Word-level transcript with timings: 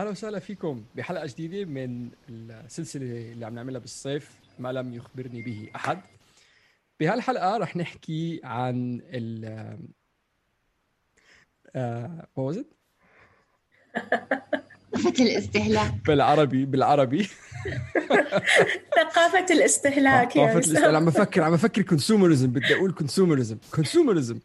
أهلا 0.00 0.10
وسهلا 0.10 0.38
فيكم 0.38 0.84
بحلقة 0.96 1.26
جديدة 1.26 1.64
من 1.64 2.10
السلسلة 2.28 3.02
اللي 3.32 3.46
عم 3.46 3.54
نعملها 3.54 3.80
بالصيف 3.80 4.30
ما 4.58 4.72
لم 4.72 4.94
يخبرني 4.94 5.42
به 5.42 5.70
أحد. 5.76 6.00
بهالحلقة 7.00 7.56
رح 7.56 7.76
نحكي 7.76 8.40
عن 8.44 9.02
ال 9.04 9.44
آه؟ 11.76 12.28
ثقافة 14.92 15.24
الاستهلاك. 15.24 15.94
بالعربي 16.06 16.64
بالعربي. 16.64 17.28
ثقافة 18.96 19.46
الاستهلاك 19.50 20.36
يا 20.36 20.46
ثقافة. 20.46 20.58
الاستهلاك 20.58 20.94
عم 20.94 21.04
بفكر 21.04 21.42
عم 21.42 21.52
بفكر 21.52 21.82
consumerism 21.82 22.50
بدي 22.50 22.74
أقول 22.74 22.92
consumerism 22.92 23.58
consumerism 23.74 24.38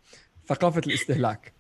ثقافة 0.48 0.82
الاستهلاك. 0.88 1.54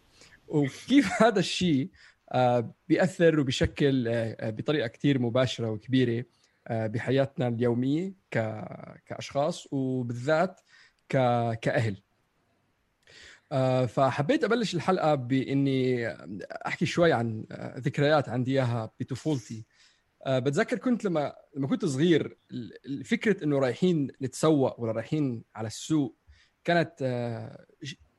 وكيف 0.48 1.24
هذا 1.24 1.40
الشيء 1.40 1.90
آه، 2.32 2.74
بيأثر 2.88 3.40
وبيشكل 3.40 4.08
آه، 4.08 4.36
آه، 4.40 4.50
بطريقة 4.50 4.88
كتير 4.88 5.20
مباشرة 5.20 5.70
وكبيرة 5.72 6.26
آه، 6.68 6.88
بحياتنا 6.88 7.48
اليومية 7.48 8.14
ك- 8.32 9.02
كأشخاص 9.06 9.68
وبالذات 9.74 10.62
ك- 11.10 11.54
كأهل. 11.62 12.02
آه، 13.52 13.86
فحبيت 13.86 14.44
أبلش 14.44 14.76
الحلقة 14.76 15.16
بإني 15.16 16.08
أحكي 16.68 16.86
شوي 16.86 17.14
عن 17.14 17.46
ذكريات 17.78 18.30
عندي 18.30 18.52
إياها 18.52 18.92
بطفولتي. 19.00 19.66
بتذكر 20.28 20.78
كنت 20.78 21.06
لما 21.06 21.36
لما 21.56 21.68
كنت 21.68 21.86
صغير 21.86 22.38
فكرة 23.06 23.44
إنه 23.44 23.60
رايحين 23.60 24.08
نتسوق 24.22 24.80
ولا 24.80 24.92
رايحين 24.92 25.44
على 25.56 25.68
السوق 25.68 26.18
كانت 26.64 26.94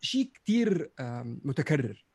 شيء 0.01 0.31
كتير 0.35 0.91
آم، 1.01 1.41
متكرر. 1.45 2.06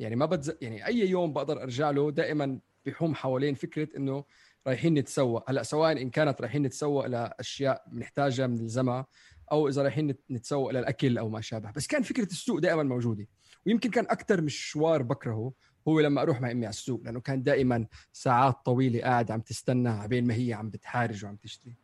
يعني 0.00 0.16
ما 0.16 0.26
بتز... 0.26 0.52
يعني 0.60 0.86
أي 0.86 1.10
يوم 1.10 1.32
بقدر 1.32 1.62
أرجع 1.62 1.90
له 1.90 2.10
دائما 2.10 2.58
بيحوم 2.84 3.14
حوالين 3.14 3.54
فكرة 3.54 3.88
إنه 3.96 4.24
رايحين 4.66 4.94
نتسوق 4.94 5.50
هلأ 5.50 5.62
سواء 5.62 6.02
إن 6.02 6.10
كانت 6.10 6.40
رايحين 6.40 6.62
نتسوق 6.62 7.06
لاشياء 7.06 7.84
بنحتاجها 7.92 8.46
بنلزمها 8.46 9.06
أو 9.52 9.68
إذا 9.68 9.82
رايحين 9.82 10.06
نت- 10.06 10.30
نتسوق 10.30 10.70
للاكل 10.70 11.18
أو 11.18 11.28
ما 11.28 11.40
شابه. 11.40 11.70
بس 11.70 11.86
كان 11.86 12.02
فكرة 12.02 12.24
السوق 12.24 12.58
دائما 12.58 12.82
موجودة. 12.82 13.26
ويمكن 13.66 13.90
كان 13.90 14.04
أكثر 14.04 14.40
مشوار 14.40 15.02
بكرهه 15.02 15.52
هو 15.88 16.00
لما 16.00 16.22
أروح 16.22 16.40
مع 16.40 16.50
أمي 16.50 16.66
على 16.66 16.72
السوق 16.72 17.00
لأنه 17.04 17.20
كان 17.20 17.42
دائما 17.42 17.86
ساعات 18.12 18.56
طويلة 18.64 19.00
قاعد 19.00 19.30
عم 19.30 19.40
تستنى 19.40 19.88
عبين 19.88 20.26
ما 20.26 20.34
هي 20.34 20.52
عم 20.52 20.70
بتحارج 20.70 21.24
وعم 21.24 21.36
تشتري. 21.36 21.76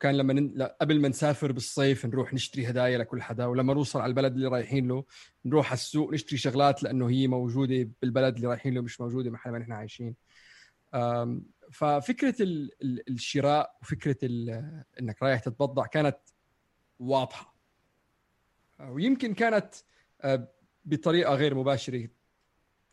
كان 0.00 0.14
لما 0.14 0.32
ن... 0.32 0.52
لا، 0.54 0.76
قبل 0.80 1.00
ما 1.00 1.08
نسافر 1.08 1.52
بالصيف 1.52 2.06
نروح 2.06 2.34
نشتري 2.34 2.70
هدايا 2.70 2.98
لكل 2.98 3.22
حدا 3.22 3.46
ولما 3.46 3.74
نوصل 3.74 4.00
على 4.00 4.10
البلد 4.10 4.34
اللي 4.34 4.48
رايحين 4.48 4.88
له 4.88 5.04
نروح 5.44 5.66
على 5.66 5.74
السوق 5.74 6.12
نشتري 6.12 6.38
شغلات 6.38 6.82
لأنه 6.82 7.10
هي 7.10 7.28
موجودة 7.28 7.90
بالبلد 8.02 8.34
اللي 8.34 8.48
رايحين 8.48 8.74
له 8.74 8.80
مش 8.80 9.00
موجودة 9.00 9.30
محل 9.30 9.50
ما 9.50 9.58
نحن 9.58 9.72
عايشين. 9.72 10.14
ففكرة 11.72 12.42
ال... 12.42 12.70
ال... 12.82 13.10
الشراء 13.10 13.76
وفكرة 13.82 14.16
ال... 14.22 14.50
إنك 15.00 15.22
رايح 15.22 15.40
تتبضع 15.40 15.86
كانت 15.86 16.18
واضحة. 16.98 17.54
ويمكن 18.80 19.34
كانت 19.34 19.74
أه، 20.22 20.48
بطريقة 20.84 21.34
غير 21.34 21.54
مباشرة 21.54 22.08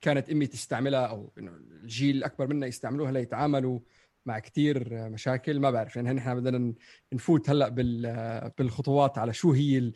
كانت 0.01 0.29
أمي 0.29 0.47
تستعملها 0.47 1.05
أو 1.05 1.33
الجيل 1.37 2.17
الأكبر 2.17 2.47
منا 2.47 2.67
يستعملوها 2.67 3.11
ليتعاملوا 3.11 3.79
مع 4.25 4.39
كثير 4.39 5.09
مشاكل 5.09 5.59
ما 5.59 5.71
بعرف. 5.71 5.95
لأن 5.95 6.15
نحن 6.15 6.35
بدنا 6.41 6.73
نفوت 7.13 7.49
هلأ 7.49 7.69
بال- 7.69 8.51
بالخطوات 8.57 9.17
على 9.17 9.33
شو 9.33 9.51
هي 9.51 9.91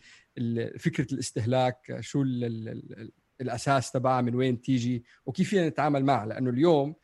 فكرة 0.79 1.13
الاستهلاك 1.13 1.97
شو 1.99 2.21
ال- 2.21 2.43
ال- 2.43 2.69
ال- 2.69 3.11
الأساس 3.41 3.91
تبعها 3.91 4.21
من 4.21 4.35
وين 4.35 4.61
تيجي 4.61 5.03
وكيف 5.25 5.49
فينا 5.49 5.69
نتعامل 5.69 6.05
معها. 6.05 6.25
لأنه 6.25 6.49
اليوم 6.49 6.95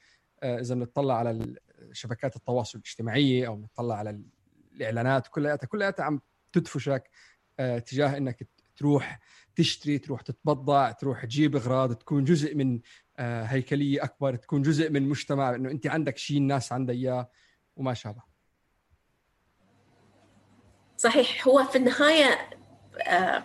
آه، 0.43 0.59
إذا 0.59 0.75
بنطلع 0.75 1.17
على 1.17 1.55
شبكات 1.91 2.35
التواصل 2.35 2.77
الاجتماعي 2.79 3.47
أو 3.47 3.55
بنطلع 3.55 3.95
على 3.95 4.09
ال- 4.09 4.25
الإعلانات 4.75 5.27
كلياتها 5.27 5.67
كلياتها 5.67 6.03
عم 6.03 6.21
تدفشك 6.53 7.09
آه، 7.59 7.79
تجاه 7.79 8.17
إنك 8.17 8.47
تروح 8.75 9.19
تشتري 9.55 9.97
تروح 9.97 10.21
تتبضع 10.21 10.91
تروح 10.91 11.25
تجيب 11.25 11.55
إغراض 11.55 11.95
تكون 11.95 12.23
جزء 12.23 12.55
من 12.55 12.79
هيكلية 13.19 14.03
أكبر 14.03 14.35
تكون 14.35 14.61
جزء 14.61 14.89
من 14.89 15.09
مجتمع 15.09 15.55
إنه 15.55 15.71
أنت 15.71 15.87
عندك 15.87 16.17
شيء 16.17 16.37
الناس 16.37 16.71
عندها 16.71 16.95
إياه 16.95 17.29
وما 17.75 17.93
شابه 17.93 18.35
صحيح. 20.97 21.47
هو 21.47 21.63
في 21.63 21.77
النهاية 21.77 22.49
آه، 23.07 23.43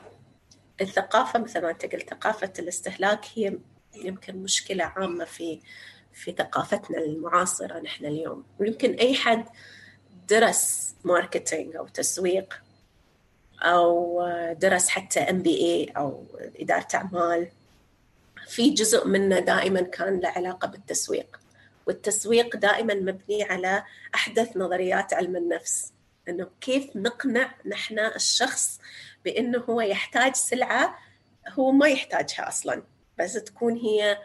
الثقافة 0.80 1.38
مثل 1.38 1.62
ما 1.62 1.70
أنت 1.70 1.94
قلت 1.94 2.10
ثقافة 2.10 2.52
الاستهلاك 2.58 3.24
هي 3.34 3.58
يمكن 3.94 4.36
مشكلة 4.36 4.84
عامة 4.84 5.24
في 5.24 5.60
في 6.12 6.32
ثقافتنا 6.32 6.98
المعاصرة 6.98 7.80
نحن 7.80 8.04
اليوم. 8.04 8.44
ويمكن 8.58 8.94
أي 8.94 9.14
حد 9.14 9.44
درس 10.28 10.94
marketing 11.04 11.76
أو 11.76 11.88
تسويق 11.88 12.62
آه، 13.64 14.52
درس 14.52 14.88
حتى 14.88 15.20
MBA 15.20 15.84
أو 15.84 16.26
إدارة 16.60 16.88
أعمال 16.94 17.48
في 18.50 18.70
جزء 18.70 19.06
منه 19.06 19.38
دائما 19.38 19.80
كان 19.80 20.20
له 20.20 20.28
علاقة 20.28 20.68
بالتسويق 20.68 21.40
والتسويق 21.86 22.56
دائما 22.56 22.94
مبني 22.94 23.42
على 23.42 23.84
أحدث 24.14 24.56
نظريات 24.56 25.14
علم 25.14 25.36
النفس. 25.36 25.92
إنه 26.28 26.50
كيف 26.60 26.96
نقنع 26.96 27.54
نحن 27.66 27.98
الشخص 27.98 28.80
بإنه 29.24 29.58
هو 29.58 29.80
يحتاج 29.80 30.34
سلعة 30.34 30.98
هو 31.48 31.72
ما 31.72 31.88
يحتاجها 31.88 32.48
أصلا 32.48 32.82
بس 33.18 33.32
تكون 33.32 33.76
هي 33.76 34.18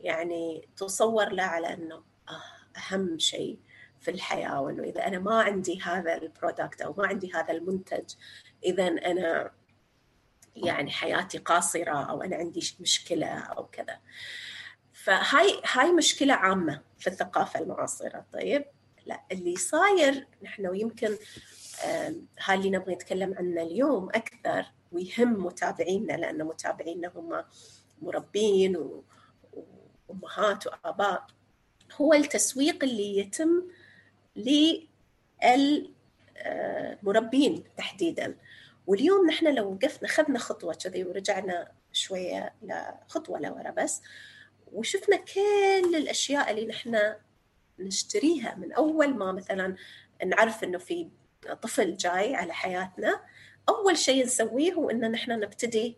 يعني 0.00 0.68
تصور 0.76 1.28
له 1.28 1.42
على 1.42 1.74
إنه 1.74 2.02
آه 2.28 2.78
أهم 2.78 3.18
شيء 3.18 3.58
في 4.00 4.10
الحياة. 4.10 4.60
وإنه 4.60 4.82
إذا 4.82 5.06
أنا 5.06 5.18
ما 5.18 5.42
عندي 5.42 5.80
هذا 5.82 6.14
البرودكت 6.14 6.82
أو 6.82 6.94
ما 6.98 7.06
عندي 7.06 7.32
هذا 7.34 7.50
المنتج 7.52 8.14
اذا 8.64 8.88
أنا 8.88 9.50
يعني 10.56 10.90
حياتي 10.90 11.38
قاصرة 11.38 12.10
أو 12.10 12.22
أنا 12.22 12.36
عندي 12.36 12.74
مشكلة 12.80 13.26
أو 13.26 13.66
كذا. 13.66 13.98
فهاي 14.92 15.60
هاي 15.72 15.92
مشكلة 15.92 16.34
عامة 16.34 16.80
في 16.98 17.06
الثقافة 17.06 17.60
المعاصرة. 17.60 18.24
طيب؟ 18.32 18.64
لا 19.06 19.20
اللي 19.32 19.56
صاير 19.56 20.26
نحن 20.42 20.66
ويمكن 20.66 21.16
هاي 22.44 22.54
اللي 22.56 22.70
نبغى 22.70 22.94
نتكلم 22.94 23.34
عنه 23.38 23.62
اليوم 23.62 24.08
أكثر 24.08 24.66
ويهم 24.92 25.46
متابعينا 25.46 26.12
لأن 26.12 26.44
متابعينا 26.44 27.12
هم 27.16 27.44
مربين 28.02 28.76
و- 28.76 29.04
وأمهات 30.08 30.66
وآباء 30.66 31.26
هو 32.00 32.14
التسويق 32.14 32.84
اللي 32.84 33.18
يتم 33.18 33.62
للمربين 37.02 37.64
تحديدا. 37.76 38.36
واليوم 38.90 39.26
نحن 39.26 39.54
لو 39.54 39.72
وقفنا 39.72 40.08
خذنا 40.08 40.38
خطوة 40.38 40.74
كذي 40.74 41.04
ورجعنا 41.04 41.72
شوية 41.92 42.54
لخطوه 42.62 43.40
لورا 43.40 43.70
بس 43.70 44.02
وشفنا 44.72 45.16
كل 45.16 45.96
الأشياء 45.96 46.50
اللي 46.50 46.66
نحن 46.66 47.14
نشتريها 47.78 48.54
من 48.54 48.72
أول 48.72 49.14
ما 49.14 49.32
مثلا 49.32 49.76
نعرف 50.26 50.64
إنه 50.64 50.78
في 50.78 51.08
طفل 51.62 51.96
جاي 51.96 52.34
على 52.34 52.52
حياتنا 52.52 53.20
أول 53.68 53.98
شيء 53.98 54.24
نسويه 54.24 54.72
هو 54.72 54.90
ان 54.90 55.10
نحن 55.10 55.32
نبتدي 55.32 55.96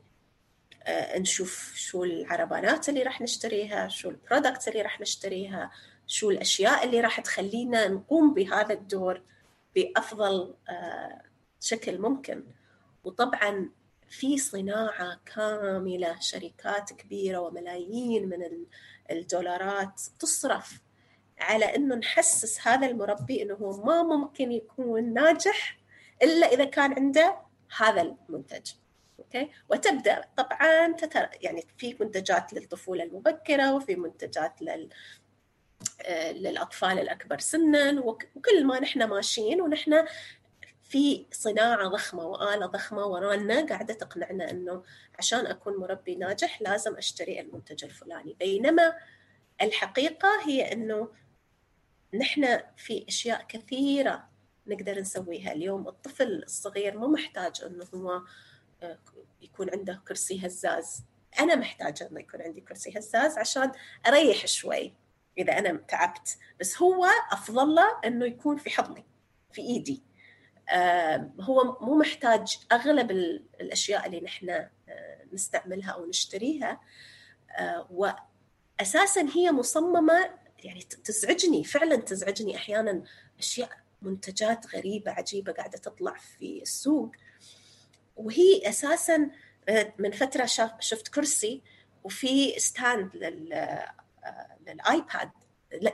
آه، 0.83 1.19
نشوف 1.19 1.73
شو 1.75 2.05
العربانات 2.05 2.89
اللي 2.89 3.03
راح 3.03 3.21
نشتريها 3.21 3.89
شو 3.89 4.11
البرودكتس 4.11 4.69
اللي 4.69 4.83
راح 4.83 5.01
نشتريها 5.01 5.71
شو 6.07 6.31
الأشياء 6.31 6.85
اللي 6.85 7.01
راح 7.01 7.21
تخلينا 7.21 7.89
نقوم 7.89 8.35
بهذا 8.35 8.75
الدور 8.75 9.23
بأفضل 9.75 10.55
آه، 10.69 11.23
شكل 11.61 11.99
ممكن. 11.99 12.45
وطبعا 13.05 13.71
في 14.09 14.39
صناعة 14.39 15.21
كاملة 15.35 16.21
شركات 16.21 16.93
كبيرة 16.93 17.39
وملايين 17.39 18.29
من 18.29 18.67
الدولارات 19.11 20.01
تصرف 20.19 20.81
على 21.39 21.77
إنه 21.77 21.95
نحسس 21.95 22.67
هذا 22.67 22.87
المربي 22.87 23.43
إنه 23.43 23.55
هو 23.55 23.85
ما 23.85 24.03
ممكن 24.03 24.53
يكون 24.53 25.15
ناجح 25.15 25.79
إلا 26.23 26.47
إذا 26.47 26.65
كان 26.65 26.93
عنده 26.93 27.37
هذا 27.77 28.03
المنتج. 28.03 28.73
أوكي؟ 29.19 29.51
وتبدأ 29.69 30.25
طبعا 30.37 30.93
تتر... 30.93 31.29
يعني 31.41 31.65
في 31.79 31.97
منتجات 32.01 32.53
للطفولة 32.53 33.05
المبكرة 33.05 33.75
وفي 33.75 33.97
منتجات 33.97 34.63
لل 34.63 34.89
آه، 36.03 36.33
للأطفال 36.33 36.99
الأكبر 36.99 37.39
سنا 37.39 38.01
وكل 38.01 38.65
ما 38.65 38.81
نحن 38.81 39.05
ماشيين 39.05 39.61
ونحن 39.61 40.05
في 40.93 41.27
صناعة 41.33 41.89
ضخمة 41.89 42.25
وآلة 42.25 42.67
ضخمة 42.67 43.07
ورانا 43.07 43.67
قاعدة 43.67 43.95
تقنعنا 43.95 44.51
أنه 44.51 44.83
عشان 45.19 45.47
أكون 45.47 45.77
مربي 45.77 46.15
ناجح 46.15 46.63
لازم 46.63 46.97
أشتري 46.97 47.41
المنتج 47.41 47.85
الفلاني. 47.85 48.37
بينما 48.39 48.95
الحقيقة 49.63 50.29
هي 50.47 50.73
أنه 50.73 51.09
نحن 52.15 52.61
في 52.77 53.05
أشياء 53.09 53.47
كثيرة 53.49 54.29
نقدر 54.67 55.01
نسويها. 55.01 55.53
اليوم 55.53 55.89
الطفل 55.89 56.43
الصغير 56.43 56.99
مو 56.99 57.09
محتاج 57.09 57.63
أنه 57.67 57.87
هو 57.95 58.23
آه، 58.83 58.99
يكون 59.43 59.71
عنده 59.71 60.03
كرسي 60.09 60.47
هزاز. 60.47 61.05
أنا 61.41 61.55
محتاجة 61.55 62.09
أنه 62.11 62.21
يكون 62.21 62.43
عندي 62.43 62.61
كرسي 62.61 62.99
هزاز 62.99 63.39
عشان 63.39 63.73
أريح 64.07 64.47
شوي 64.47 64.93
إذا 65.39 65.59
أنا 65.59 65.73
تعبت. 65.73 66.39
بس 66.61 66.83
هو 66.83 67.07
أفضل 67.33 67.75
له 67.75 67.99
أنه 68.05 68.27
يكون 68.27 68.57
في 68.57 68.71
حضني 68.71 69.05
في 69.53 69.63
إيدي. 69.63 70.12
هو 71.41 71.79
مو 71.81 71.95
محتاج 71.95 72.59
أغلب 72.73 73.11
الأشياء 73.61 74.07
اللي 74.07 74.21
نحن 74.21 74.51
آه، 74.51 75.25
نستعملها 75.33 75.91
أو 75.91 76.07
نشتريها 76.07 76.81
آه، 77.59 77.89
واساسا 77.91 79.29
هي 79.35 79.53
مصممة 79.53 80.31
يعني 80.59 80.83
تزعجني 80.83 81.65
فعلا 81.65 81.97
تزعجني 81.97 82.57
أحيانا 82.57 83.03
أشياء 83.39 83.71
منتجات 84.03 84.77
غريبة 84.77 85.11
عجيبة 85.11 85.53
قاعدة 85.53 85.79
تطلع 85.79 86.15
في 86.15 86.63
السوق. 86.63 87.13
وهي 88.17 88.69
أساسا 88.69 89.31
آه، 89.69 89.95
من 89.99 90.11
فترة 90.11 90.47
شفت 90.81 91.09
كرسي 91.09 91.63
وفي 92.05 92.61
stand 92.61 93.17
للآيباد. 94.67 95.31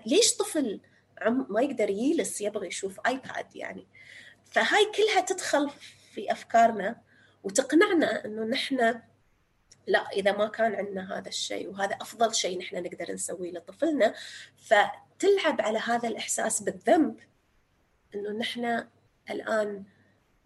ليش 0.07 0.37
طفل 0.37 0.81
ما 1.27 1.63
يقدر 1.63 1.91
يجلس 1.91 2.41
يبغى 2.41 2.67
يشوف 2.67 3.01
آيباد 3.07 3.57
يعني؟ 3.57 3.87
فهاي 4.49 4.93
كلها 4.97 5.21
تدخل 5.21 5.71
في 6.15 6.33
أفكارنا 6.33 7.01
وتقنعنا 7.43 8.25
إنه 8.25 8.45
نحن 8.45 9.01
لا 9.87 10.09
إذا 10.13 10.33
ما 10.33 10.49
كان 10.49 10.75
عندنا 10.75 11.19
هذا 11.19 11.29
الشيء 11.29 11.69
وهذا 11.69 11.95
أفضل 12.01 12.35
شيء 12.35 12.59
نحن 12.59 12.83
نقدر 12.83 13.13
نسويه 13.13 13.53
لطفلنا 13.53 14.15
فتلعب 14.57 15.61
على 15.61 15.79
هذا 15.79 16.09
الإحساس 16.09 16.63
بالذنب 16.63 17.21
إنه 18.15 18.31
نحن 18.31 18.85
الآن 19.31 19.85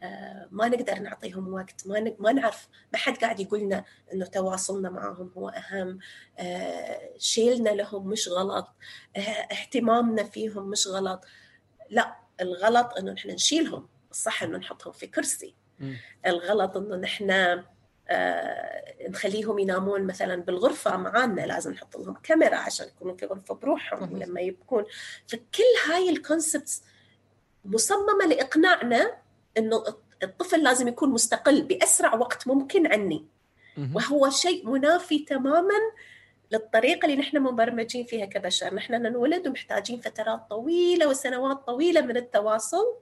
آه، 0.03 0.49
ما 0.51 0.69
نقدر 0.69 0.99
نعطيهم 0.99 1.55
وقت 1.55 1.87
ما 1.87 2.15
ما 2.19 2.33
نعرف 2.33 2.69
ما 2.93 2.99
حد 2.99 3.17
قاعد 3.17 3.41
يقول 3.41 3.61
لنا 3.61 3.85
إنه 4.13 4.27
تواصلنا 4.27 4.91
معهم 4.91 5.33
هو 5.37 5.49
أهم 5.49 5.99
آه، 6.39 7.11
شيلنا 7.19 7.71
لهم 7.71 8.09
مش 8.09 8.29
غلط 8.29 8.69
آه، 9.17 9.21
اهتمامنا 9.21 10.25
فيهم 10.25 10.71
مش 10.71 10.87
غلط. 10.87 11.25
لا 11.91 12.17
الغلط 12.41 12.99
إنه 12.99 13.13
نحن 13.13 13.31
نشيلهم. 13.31 13.89
الصح 14.13 14.43
إنه 14.43 14.59
نحطهم 14.59 14.93
في 14.93 15.07
كرسي. 15.07 15.55
م. 15.81 15.95
الغلط 16.27 16.77
إنه 16.77 16.97
نحن 16.97 17.31
آه 18.09 19.09
نخليهم 19.09 19.59
ينامون 19.59 20.07
مثلا 20.07 20.37
بالغرفة 20.37 20.97
معانا 20.97 21.41
لازم 21.41 21.73
نحط 21.73 21.97
لهم 21.97 22.15
كاميرا 22.23 22.57
عشان 22.57 22.87
يكونوا 22.87 23.17
في 23.17 23.27
غرفة 23.27 23.55
بروحهم 23.55 24.19
لما 24.19 24.41
يبكون. 24.41 24.85
فكل 25.29 25.91
هاي 25.91 26.11
الكونسبتس 26.11 26.83
مصممة 27.65 28.27
لإقناعنا 28.29 29.17
إنه 29.59 29.85
الطفل 30.23 30.63
لازم 30.63 30.89
يكون 30.89 31.11
مستقل 31.11 31.63
بأسرع 31.63 32.15
وقت 32.15 32.49
ممكن 32.49 32.93
عني. 32.93 33.27
وهو 33.95 34.31
شيء 34.31 34.69
منافي 34.69 35.19
تماما 35.19 35.75
للطريقة 36.51 37.07
اللي 37.07 37.17
نحن 37.17 37.39
مبرمجين 37.39 38.05
فيها 38.05 38.27
كبشر. 38.27 38.75
نحن 38.75 38.95
ننولد 38.95 39.49
ومحتاجين 39.49 40.01
فترات 40.01 40.41
طويلة 40.51 41.09
وسنوات 41.09 41.57
طويلة 41.57 42.01
من 42.01 42.17
التواصل. 42.17 42.97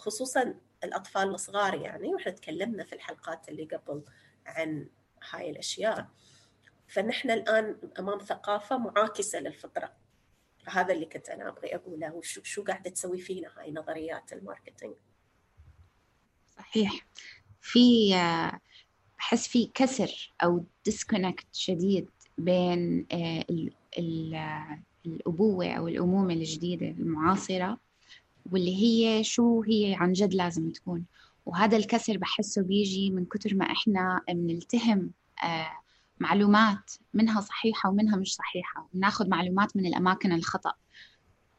خصوصا 0.00 0.54
الأطفال 0.84 1.28
الصغار 1.28 1.74
يعني 1.74 2.14
وإحنا 2.14 2.32
تكلمنا 2.32 2.84
في 2.84 2.94
الحلقات 2.94 3.48
اللي 3.48 3.64
قبل 3.64 4.02
عن 4.46 4.88
هاي 5.30 5.50
الأشياء. 5.50 6.08
فنحن 6.88 7.30
الآن 7.30 7.76
أمام 7.98 8.18
ثقافة 8.18 8.78
معاكسة 8.78 9.40
للفطرة. 9.40 9.92
هذا 10.66 10.94
اللي 10.94 11.06
كنت 11.06 11.28
أنا 11.28 11.48
أبغي 11.48 11.74
أقوله. 11.74 12.12
وشو 12.12 12.42
شو 12.42 12.64
قاعدة 12.64 12.90
تسوي 12.90 13.18
فينا 13.18 13.48
هاي 13.56 13.72
نظريات 13.72 14.32
ال 14.32 14.38
marketing؟ 14.38 14.94
صحيح. 16.56 17.06
في 17.60 18.14
أحس 19.20 19.48
في 19.48 19.70
كسر 19.74 20.32
أو 20.42 20.64
disconnect 20.84 21.46
شديد 21.52 22.10
بين 22.38 23.06
آه، 23.12 23.44
الأبوة 25.06 25.72
أو 25.72 25.88
الأمومة 25.88 26.34
الجديدة 26.34 26.86
المعاصرة 26.86 27.78
واللي 28.52 28.76
هي 28.76 29.24
شو 29.24 29.62
هي 29.62 29.94
عن 29.98 30.12
جد 30.12 30.34
لازم 30.34 30.70
تكون. 30.70 31.04
وهذا 31.46 31.76
الكسر 31.76 32.18
بحسه 32.18 32.62
بيجي 32.62 33.10
من 33.10 33.24
كتر 33.24 33.54
ما 33.54 33.64
إحنا 33.64 34.20
بنلتهم 34.28 35.10
آه، 35.44 35.70
معلومات 36.20 36.92
منها 37.14 37.40
صحيحة 37.40 37.90
ومنها 37.90 38.16
مش 38.16 38.34
صحيحة 38.34 38.88
بناخذ 38.94 39.28
معلومات 39.28 39.76
من 39.76 39.86
الأماكن 39.86 40.32
الخطأ. 40.32 40.72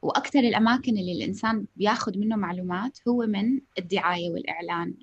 وأكثر 0.02 0.40
الأماكن 0.40 0.98
اللي 0.98 1.12
الإنسان 1.12 1.66
بياخذ 1.76 2.18
منه 2.18 2.36
معلومات 2.36 3.00
هو 3.08 3.26
من 3.26 3.60
الدعاية 3.80 4.30
والإعلان 4.32 4.94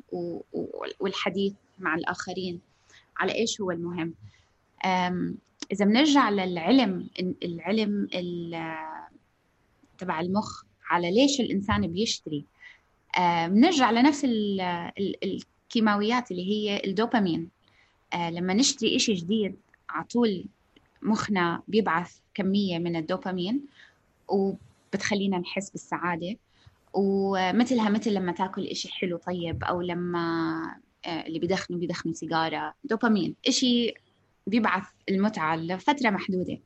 والحديث 1.00 1.52
مع 1.78 1.94
الآخرين 1.94 2.60
على 3.16 3.34
إيش 3.34 3.60
هو 3.60 3.70
المهم. 3.70 4.14
إذا 5.72 5.84
بنرجع 5.84 6.30
للعلم 6.30 7.10
العلم 7.42 8.08
تبع 9.98 10.20
المخ 10.20 10.62
على 10.90 11.10
ليش 11.10 11.40
الإنسان 11.40 11.86
بيشتري. 11.86 12.44
بنرجع 13.46 13.90
لنفس 13.90 14.26
الكيماويات 15.24 16.30
اللي 16.30 16.50
هي 16.50 16.82
الدوبامين. 16.84 17.48
آه، 18.12 18.30
لما 18.30 18.54
نشتري 18.54 18.96
إشي 18.96 19.14
جديد 19.14 19.56
على 19.90 20.04
طول 20.04 20.44
مخنا 21.02 21.62
بيبعث 21.68 22.16
كمية 22.34 22.78
من 22.78 22.96
الدوبامين 22.96 23.60
وبتخلينا 24.28 25.38
نحس 25.38 25.70
بالسعادة. 25.70 26.36
ومثلها 26.94 27.90
مثل 27.90 28.14
لما 28.14 28.32
تاكل 28.32 28.66
إشي 28.66 28.88
حلو 28.88 29.16
طيب 29.16 29.64
أو 29.64 29.80
لما 29.82 30.20
آه، 31.06 31.26
اللي 31.26 31.38
بيدخنوا 31.38 31.78
بيدخنوا 31.80 32.14
سيجارة. 32.14 32.74
دوبامين 32.84 33.34
إشي 33.48 33.94
بيبعث 34.46 34.84
المتعة 35.08 35.56
لفترة 35.56 36.10
محدودة. 36.10 36.58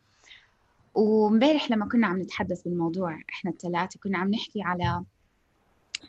ومبارح 0.95 1.71
لما 1.71 1.89
كنا 1.89 2.07
عم 2.07 2.23
نتحدث 2.23 2.63
بالموضوع 2.63 3.21
إحنا 3.31 3.51
الثلاثة 3.51 4.01
كنا 4.01 4.19
عم 4.19 4.31
نحكي 4.31 4.63
على 4.63 5.05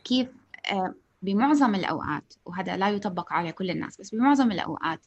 كيف 0.03 0.27
آه، 0.71 0.93
بمعظم 1.21 1.75
الأوقات 1.75 2.33
وهذا 2.45 2.77
لا 2.77 2.89
يطبق 2.89 3.33
على 3.33 3.51
كل 3.51 3.69
الناس 3.69 3.97
بس 4.01 4.15
بمعظم 4.15 4.51
الأوقات 4.51 4.99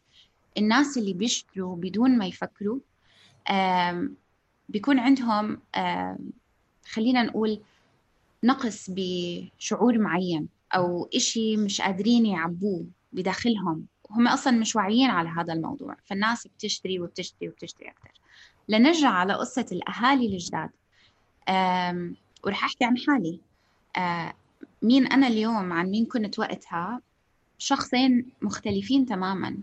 الناس 0.59 0.99
اللي 0.99 1.13
بيشتروا 1.13 1.77
بدون 1.77 2.19
ما 2.19 2.27
يفكروا 2.27 2.79
بيكون 4.69 4.99
عندهم 4.99 5.61
خلينا 6.87 7.23
نقول 7.23 7.61
نقص 8.45 8.91
بشعور 8.91 9.99
معين 9.99 10.49
أو 10.73 11.09
إشي 11.15 11.57
مش 11.57 11.81
قادرين 11.81 12.27
يعبوه 12.27 12.87
بداخلهم. 13.13 13.87
هم 14.11 14.29
أصلا 14.29 14.59
مش 14.59 14.77
واعيين 14.77 15.11
على 15.11 15.29
هذا 15.29 15.53
الموضوع 15.53 15.97
فالناس 16.05 16.47
بتشتري 16.47 17.01
وبتشتري 17.01 17.49
وبتشتري 17.49 17.89
أكثر 17.89 18.11
لنرجع 18.69 19.09
على 19.09 19.33
قصة 19.33 19.67
الأهالي 19.73 20.27
الجداد. 20.27 20.71
ورح 22.45 22.65
أحكي 22.65 22.85
عن 22.85 22.97
حالي. 22.99 23.41
مين 24.83 25.07
أنا 25.07 25.27
اليوم؟ 25.27 25.73
عن 25.73 25.87
مين 25.91 26.07
كنت 26.07 26.39
وقتها؟ 26.39 27.01
شخصين 27.59 28.27
مختلفين 28.43 29.07
تماما 29.07 29.57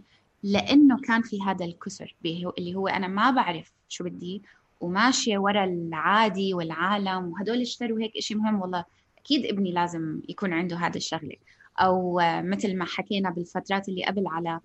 لأنه 0.44 1.02
كان 1.02 1.22
في 1.22 1.42
هذا 1.42 1.66
الكسر 1.66 2.16
اللي 2.26 2.76
هو 2.76 2.88
أنا 2.88 3.08
ما 3.08 3.32
بعرف 3.32 3.72
شو 3.90 4.04
بدي 4.04 4.42
وماشية 4.82 5.38
ورا 5.38 5.64
العادي 5.64 6.54
والعالم 6.54 7.32
وهدول 7.32 7.62
اشتروا 7.62 8.00
هيك 8.00 8.20
شيء 8.20 8.38
مهم. 8.38 8.62
والله 8.62 8.86
أكيد 9.18 9.46
ابني 9.46 9.72
لازم 9.72 10.22
يكون 10.30 10.54
عنده 10.54 10.78
هذا 10.78 10.98
الشغلة. 10.98 11.36
أو 11.80 12.20
مثل 12.24 12.78
ما 12.78 12.86
حكينا 12.86 13.30
بالفترات 13.30 13.90
اللي 13.90 14.06
قبل 14.06 14.28
على 14.28 14.60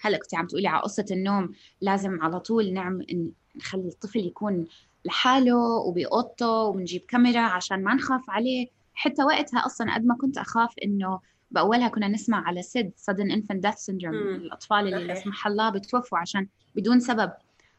هلأ 0.00 0.18
كنت 0.18 0.34
عم 0.34 0.46
تقولي 0.46 0.68
على 0.68 0.82
قصة 0.82 1.06
النوم 1.10 1.52
لازم 1.80 2.22
على 2.22 2.40
طول 2.40 2.72
نعمل 2.72 3.30
نخلي 3.56 3.88
الطفل 3.88 4.20
يكون 4.20 4.66
لحاله 5.04 5.56
وبأوضته 5.56 6.62
ونجيب 6.62 7.00
كاميرا 7.00 7.40
عشان 7.40 7.84
ما 7.84 7.94
نخاف 7.94 8.30
عليه. 8.30 8.66
حتى 8.94 9.24
وقتها 9.24 9.66
أصلا 9.66 9.94
قد 9.94 10.04
ما 10.04 10.16
كنت 10.16 10.38
أخاف 10.38 10.74
إنه 10.84 11.20
بأولها 11.50 11.88
كنا 11.88 12.08
نسمع 12.08 12.46
على 12.46 12.62
SIDS 12.62 12.92
sudden 13.10 13.32
infant 13.36 13.70
death 13.70 13.78
syndrome. 13.78 14.14
الأطفال 14.14 14.94
اللي 14.94 15.06
لا 15.06 15.14
سمح 15.14 15.46
الله 15.46 15.70
بتوفوا 15.70 16.18
عشان 16.18 16.46
بدون 16.74 17.00
سبب. 17.00 17.32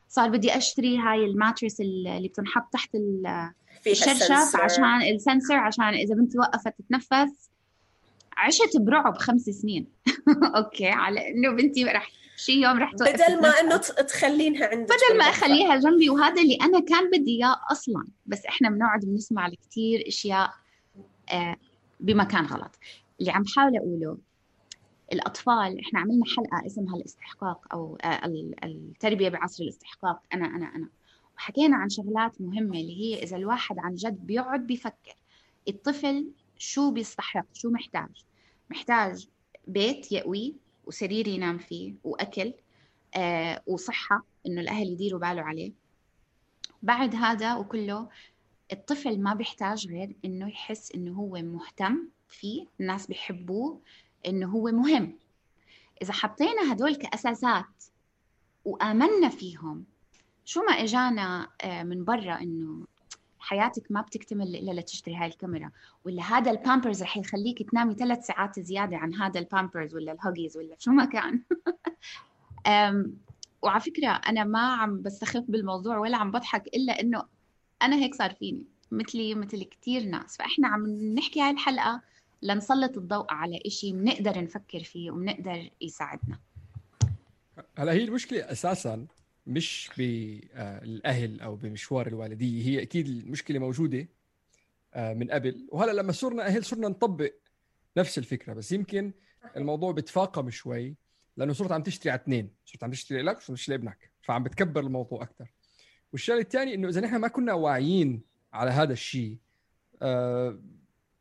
صار 0.07 0.29
بدي 0.29 0.57
أشتري 0.57 0.97
هاي 0.97 1.25
ال 1.25 1.32
mattress 1.32 1.81
اللي 1.81 2.27
بتنحط 2.27 2.73
تحت 2.73 2.95
الشرشف 3.87 4.55
عشان 4.55 5.01
ال 5.01 5.09
sensor 5.09 5.55
عشان 5.55 5.83
إذا 5.83 6.15
بنتي 6.15 6.37
وقفت 6.37 6.73
تتنفس 6.77 7.49
عشت 8.37 8.77
برعب 8.77 9.17
خمس 9.17 9.41
سنين. 9.41 9.87
okay 10.57 10.87
على 10.87 11.27
إنه 11.29 11.51
بنتي 11.51 11.83
رح 11.83 12.11
شي 12.37 12.51
يوم 12.51 12.77
رح 12.79 12.91
توقف 12.91 13.13
بدل 13.13 13.41
ما 13.41 13.49
إنه 13.49 13.77
تخلينها 13.77 14.67
عندك 14.67 14.93
بدل 14.93 15.17
ما 15.17 15.23
أخليها 15.23 15.75
جنبي 15.75 16.09
وهذا 16.09 16.41
اللي 16.41 16.57
أنا 16.61 16.79
كان 16.79 17.09
بدي 17.09 17.37
إياه 17.37 17.55
أصلا. 17.71 18.07
بس 18.25 18.45
إحنا 18.45 18.69
بنقعد 18.69 18.99
بنسمع 18.99 19.47
لكثير 19.47 20.03
أشياء 20.07 20.53
آه، 21.31 21.55
بمكان 21.99 22.45
غلط. 22.45 22.79
اللي 23.19 23.31
عم 23.31 23.43
بحاول 23.43 23.77
أقوله 23.77 24.17
الأطفال 25.13 25.79
إحنا 25.79 25.99
عملنا 25.99 26.25
حلقة 26.25 26.65
اسمها 26.65 26.95
الاستحقاق 26.95 27.67
أو 27.73 27.97
آه، 28.03 28.25
التربية 28.63 29.29
بعصر 29.29 29.63
الاستحقاق. 29.63 30.21
أنا 30.33 30.45
أنا 30.45 30.75
أنا. 30.75 30.89
وحكينا 31.37 31.77
عن 31.77 31.89
شغلات 31.89 32.41
مهمة 32.41 32.79
اللي 32.79 33.01
هي 33.01 33.23
إذا 33.23 33.37
الواحد 33.37 33.79
عن 33.79 33.95
جد 33.95 34.27
بيقعد 34.27 34.67
بيفكر. 34.67 35.15
الطفل 35.67 36.27
شو 36.63 36.91
بيستحق 36.91 37.45
شو 37.53 37.69
محتاج؟ 37.69 38.25
محتاج 38.69 39.27
بيت 39.67 40.11
يأوي 40.11 40.55
وسرير 40.85 41.27
ينام 41.27 41.57
فيه 41.57 41.93
وأكل 42.03 42.53
آه 43.15 43.61
وصحة 43.67 44.23
إنه 44.47 44.61
الأهل 44.61 44.87
يديروا 44.87 45.19
باله 45.19 45.41
عليه. 45.41 45.71
بعد 46.81 47.15
هذا 47.15 47.55
وكله 47.55 48.09
الطفل 48.71 49.19
ما 49.19 49.33
بيحتاج 49.33 49.87
غير 49.87 50.15
إنه 50.25 50.49
يحس 50.49 50.91
إنه 50.91 51.13
هو 51.13 51.41
مهتم 51.41 52.07
فيه 52.27 52.65
الناس 52.79 53.07
بيحبوه 53.07 53.81
إنه 54.25 54.49
هو 54.49 54.71
مهم. 54.71 55.17
إذا 56.01 56.13
حطينا 56.13 56.73
هدول 56.73 56.95
كأساسات 56.95 57.83
وآمنا 58.65 59.29
فيهم 59.29 59.85
شو 60.45 60.61
ما 60.61 60.73
إجانا 60.73 61.49
آه، 61.61 61.83
من 61.83 62.03
برا 62.03 62.41
إنه 62.41 62.85
حياتك 63.43 63.91
ما 63.91 64.01
بتكتمل 64.01 64.55
إلا 64.55 64.71
لتشتري 64.71 65.15
هاي 65.15 65.27
الكاميرا. 65.27 65.71
ولا 66.05 66.23
هذا 66.23 66.51
البامبرز 66.51 67.03
رح 67.03 67.17
يخليك 67.17 67.69
تنامي 67.69 67.95
ثلاث 67.95 68.25
ساعات 68.25 68.59
زيادة 68.59 68.97
عن 68.97 69.13
هذا 69.13 69.39
البامبرز 69.39 69.95
ولا 69.95 70.11
الهوجيز 70.11 70.57
ولا 70.57 70.75
شو 70.79 70.91
ما 70.91 71.05
كان. 71.05 71.41
وعلى 73.61 73.81
فكرة 73.81 74.07
أنا 74.07 74.43
ما 74.43 74.73
عم 74.73 75.01
بستخف 75.01 75.43
بالموضوع 75.47 75.97
ولا 75.97 76.17
عم 76.17 76.31
بضحك 76.31 76.67
إلا 76.67 76.99
إنه 77.01 77.23
أنا 77.81 77.95
هيك 77.95 78.15
صار 78.15 78.33
فيني 78.33 78.63
مثلي 78.91 79.35
مثل 79.35 79.63
كثير 79.63 80.03
ناس. 80.03 80.37
فإحنا 80.37 80.67
عم 80.67 80.87
نحكي 80.87 81.41
هاي 81.41 81.49
الحلقة 81.49 82.01
لنسلط 82.41 82.97
الضوء 82.97 83.33
على 83.33 83.59
إشي 83.65 83.91
بنقدر 83.91 84.41
نفكر 84.41 84.83
فيه 84.83 85.11
وبنقدر 85.11 85.69
يساعدنا. 85.81 86.39
هلا 87.77 87.91
هي 87.91 88.03
المشكلة 88.03 88.51
أساسا 88.51 89.05
مش 89.47 89.89
بالاهل 89.97 91.41
أو 91.41 91.55
بمشوار 91.55 92.07
الوالدية 92.07 92.65
هي 92.65 92.81
أكيد 92.81 93.07
المشكلة 93.07 93.59
موجودة 93.59 94.07
آه، 94.93 95.13
من 95.13 95.31
قبل. 95.31 95.67
وهلأ 95.71 95.91
لما 95.91 96.11
صرنا 96.11 96.45
أهل 96.45 96.65
صرنا 96.65 96.87
نطبق 96.87 97.33
نفس 97.97 98.17
الفكرة 98.17 98.53
بس 98.53 98.71
يمكن 98.71 99.11
الموضوع 99.57 99.91
بتفاقم 99.91 100.49
شوي 100.49 100.95
لأنه 101.37 101.53
صرت 101.53 101.71
عم 101.71 101.83
تشتري 101.83 102.11
على 102.11 102.21
اثنين 102.21 102.49
صرت 102.65 102.83
عم 102.83 102.91
تشتري 102.91 103.21
لك 103.21 103.37
وصرت 103.37 103.57
تشتري 103.57 103.77
لابنك 103.77 104.11
فعم 104.21 104.43
بتكبر 104.43 104.81
الموضوع 104.81 105.23
أكثر 105.23 105.51
والشغلة 106.11 106.39
الثانية 106.39 106.73
إنه 106.73 106.89
إذا 106.89 107.01
نحن 107.01 107.15
ما 107.15 107.27
كنا 107.27 107.53
واعيين 107.53 108.21
على 108.53 108.71
هذا 108.71 108.93
الشيء 108.93 109.37
آه، 110.01 110.59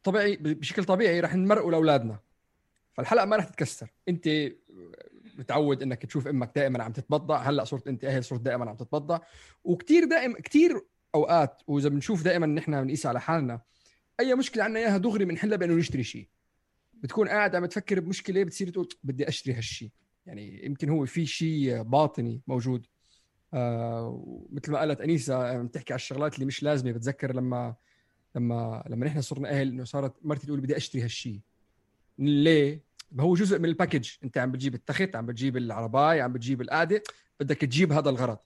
طبيعي 0.02 0.36
بشكل 0.36 0.84
طبيعي 0.84 1.20
رح 1.20 1.34
نمرقوا 1.34 1.70
لأولادنا 1.70 2.18
فالحلقة 2.92 3.24
ما 3.24 3.36
رح 3.36 3.44
تتكسر. 3.44 3.88
أنت 4.08 4.28
متعود 5.38 5.82
إنك 5.82 6.06
تشوف 6.06 6.28
أمك 6.28 6.52
دائما 6.56 6.82
عم 6.82 6.92
تتبضع. 6.92 7.42
هلأ 7.42 7.64
صرت 7.64 7.88
انت 7.88 8.04
أهل 8.04 8.24
صرت 8.24 8.40
دائما 8.40 8.70
عم 8.70 8.76
تتبضع. 8.76 9.18
وكثير 9.64 10.04
دائما 10.04 10.40
كثير 10.40 10.80
أوقات 11.14 11.62
وإذا 11.66 11.88
بنشوف 11.88 12.22
دائما 12.22 12.46
نحن 12.46 12.82
بنقيس 12.82 13.06
على 13.06 13.20
حالنا 13.20 13.60
أي 14.20 14.34
مشكلة 14.34 14.64
عندنا 14.64 14.80
إياها 14.80 14.98
دغري 14.98 15.24
بنحلها 15.24 15.56
بإنه 15.56 15.74
نشتري 15.74 16.02
شيء 16.02 16.28
بتكون 16.94 17.28
قاعد 17.28 17.54
عم 17.54 17.66
تفكر 17.66 18.00
بمشكلة 18.00 18.44
بتصير 18.44 18.68
تقول 18.68 18.88
بدي 19.02 19.28
أشتري 19.28 19.54
هالشيء 19.54 19.90
يعني 20.26 20.66
يمكن 20.66 20.88
هو 20.88 21.06
في 21.06 21.26
شيء 21.26 21.82
باطني 21.82 22.42
موجود. 22.46 22.86
آه 23.54 24.46
مثل 24.52 24.72
ما 24.72 24.78
قالت 24.78 25.00
أنيسة 25.00 25.58
عم 25.58 25.68
تحكي 25.68 25.92
على 25.92 25.98
الشغلات 25.98 26.34
اللي 26.34 26.46
مش 26.46 26.62
لازمة. 26.62 26.92
بتذكر 26.92 27.34
لما 27.34 27.74
لما 28.34 28.84
لما 28.88 29.06
نحن 29.06 29.20
صرنا 29.20 29.50
أهل 29.50 29.68
إنه 29.68 29.84
صارت 29.84 30.14
مرتي 30.22 30.46
تقول 30.46 30.60
بدي 30.60 30.76
أشتري 30.76 31.02
هالشيء 31.02 31.40
ليه؟ 32.18 32.84
هو 33.20 33.34
جزء 33.34 33.58
من 33.58 33.64
الباكج 33.64 34.10
انت 34.24 34.38
عم 34.38 34.52
بتجيب 34.52 34.74
التخت 34.74 35.16
عم 35.16 35.26
بتجيب 35.26 35.56
العربايه 35.56 36.22
عم 36.22 36.32
بتجيب 36.32 36.60
القعده 36.60 37.02
بدك 37.40 37.56
تجيب 37.56 37.92
هذا 37.92 38.10
الغرض. 38.10 38.38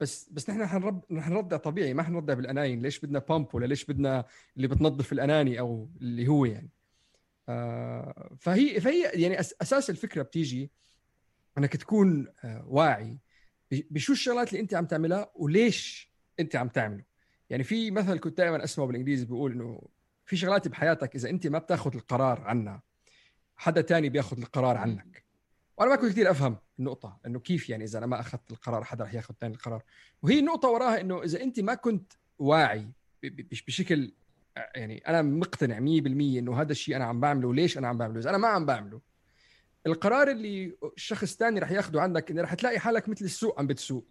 بس 0.00 0.28
بس 0.32 0.50
نحن 0.50 1.02
رح 1.12 1.28
نرضع 1.28 1.56
طبيعي. 1.56 1.94
ما 1.94 2.02
حنرضع 2.02 2.34
بالقناني 2.34 2.82
ليش 2.82 2.98
بدنا 3.00 3.18
pump 3.18 3.54
ولا 3.54 3.66
ليش 3.66 3.84
بدنا 3.84 4.24
اللي 4.56 4.68
بتنظف 4.68 5.12
القناني 5.12 5.60
أو 5.60 5.90
اللي 6.00 6.28
هو 6.28 6.44
يعني؟ 6.44 6.70
آه 7.48 8.36
فهي 8.40 8.80
فهي 8.80 9.10
يعني 9.14 9.40
أساس 9.40 9.90
الفكرة 9.90 10.22
بتيجي 10.22 10.70
إنك 11.58 11.76
تكون 11.76 12.28
آه 12.44 12.64
واعي 12.68 13.18
بشو 13.70 14.12
الشغلات 14.12 14.48
اللي 14.48 14.60
أنت 14.60 14.74
عم 14.74 14.86
تعملها 14.86 15.32
وليش 15.34 16.10
أنت 16.40 16.56
عم 16.56 16.68
تعمله. 16.68 17.04
يعني 17.50 17.64
في 17.64 17.90
مثل 17.90 18.18
كنت 18.18 18.38
دائما 18.38 18.64
أسمعه 18.64 18.86
بالإنجليزي 18.86 19.24
بيقول 19.24 19.52
إنه 19.52 19.88
في 20.26 20.36
شغلات 20.36 20.68
بحياتك 20.68 21.14
إذا 21.14 21.30
أنت 21.30 21.46
ما 21.46 21.58
بتاخذ 21.58 21.94
القرار 21.94 22.40
عنها 22.40 22.82
حدا 23.60 23.80
تاني 23.80 24.08
بياخذ 24.08 24.38
القرار 24.38 24.76
عنك. 24.76 25.24
وأنا 25.76 25.90
ما 25.90 25.96
كنت 25.96 26.10
كثير 26.10 26.30
أفهم 26.30 26.56
النقطة 26.78 27.18
إنه 27.26 27.40
كيف 27.40 27.68
يعني 27.68 27.84
إذا 27.84 27.98
أنا 27.98 28.06
ما 28.06 28.20
أخذت 28.20 28.50
القرار 28.50 28.84
حدا 28.84 29.04
رح 29.04 29.14
ياخذ 29.14 29.34
ثاني 29.40 29.54
القرار؟ 29.54 29.82
وهي 30.22 30.38
النقطة 30.38 30.68
وراها 30.68 31.00
إنه 31.00 31.22
إذا 31.22 31.42
أنت 31.42 31.60
ما 31.60 31.74
كنت 31.74 32.12
واعي 32.38 32.88
بشكل 33.66 34.12
يعني 34.56 34.98
أنا 34.98 35.22
مقتنع 35.22 35.78
100% 35.78 35.80
إنه 36.38 36.60
هذا 36.60 36.72
الشيء 36.72 36.96
أنا 36.96 37.04
عم 37.04 37.20
بعمله 37.20 37.48
وليش 37.48 37.78
أنا 37.78 37.88
عم 37.88 37.98
بعمله؟ 37.98 38.18
إذا 38.20 38.30
أنا 38.30 38.38
ما 38.38 38.48
عم 38.48 38.66
بعمله 38.66 39.00
القرار 39.86 40.30
اللي 40.30 40.76
الشخص 40.96 41.32
الثاني 41.32 41.60
رح 41.60 41.70
ياخده 41.70 42.02
عندك 42.02 42.30
إنه 42.30 42.42
رح 42.42 42.54
تلاقي 42.54 42.78
حالك 42.78 43.08
مثل 43.08 43.24
السوق 43.24 43.58
عم 43.58 43.66
بتسوق 43.66 44.06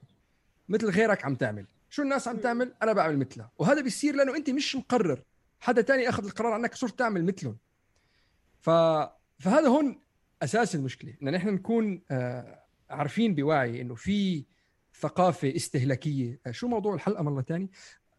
مثل 0.69 0.89
غيرك 0.89 1.25
عم 1.25 1.35
تعمل. 1.35 1.67
شو 1.89 2.01
الناس 2.01 2.27
عم 2.27 2.37
تعمل؟ 2.37 2.73
أنا 2.83 2.93
بعمل 2.93 3.17
مثلها. 3.17 3.51
وهذا 3.57 3.81
بيصير 3.81 4.15
لأنه 4.15 4.35
أنت 4.35 4.49
مش 4.49 4.75
مقرر. 4.75 5.23
حدا 5.59 5.81
تاني 5.81 6.09
أخذ 6.09 6.25
القرار 6.25 6.53
عنك 6.53 6.75
صرت 6.75 6.99
تعمل 6.99 7.25
مثلهم. 7.25 7.57
ف 8.61 8.69
فهذا 9.39 9.67
هون 9.67 9.99
أساس 10.43 10.75
المشكلة 10.75 11.13
إن 11.23 11.29
نحن 11.31 11.49
نكون 11.49 12.01
آه، 12.11 12.63
عارفين 12.89 13.35
بوعي 13.35 13.81
إنه 13.81 13.95
في 13.95 14.45
ثقافة 14.99 15.55
استهلاكية. 15.55 16.39
آه، 16.47 16.51
شو 16.51 16.67
موضوع 16.67 16.95
الحلقة 16.95 17.23
مرة 17.23 17.41
ثانية 17.41 17.67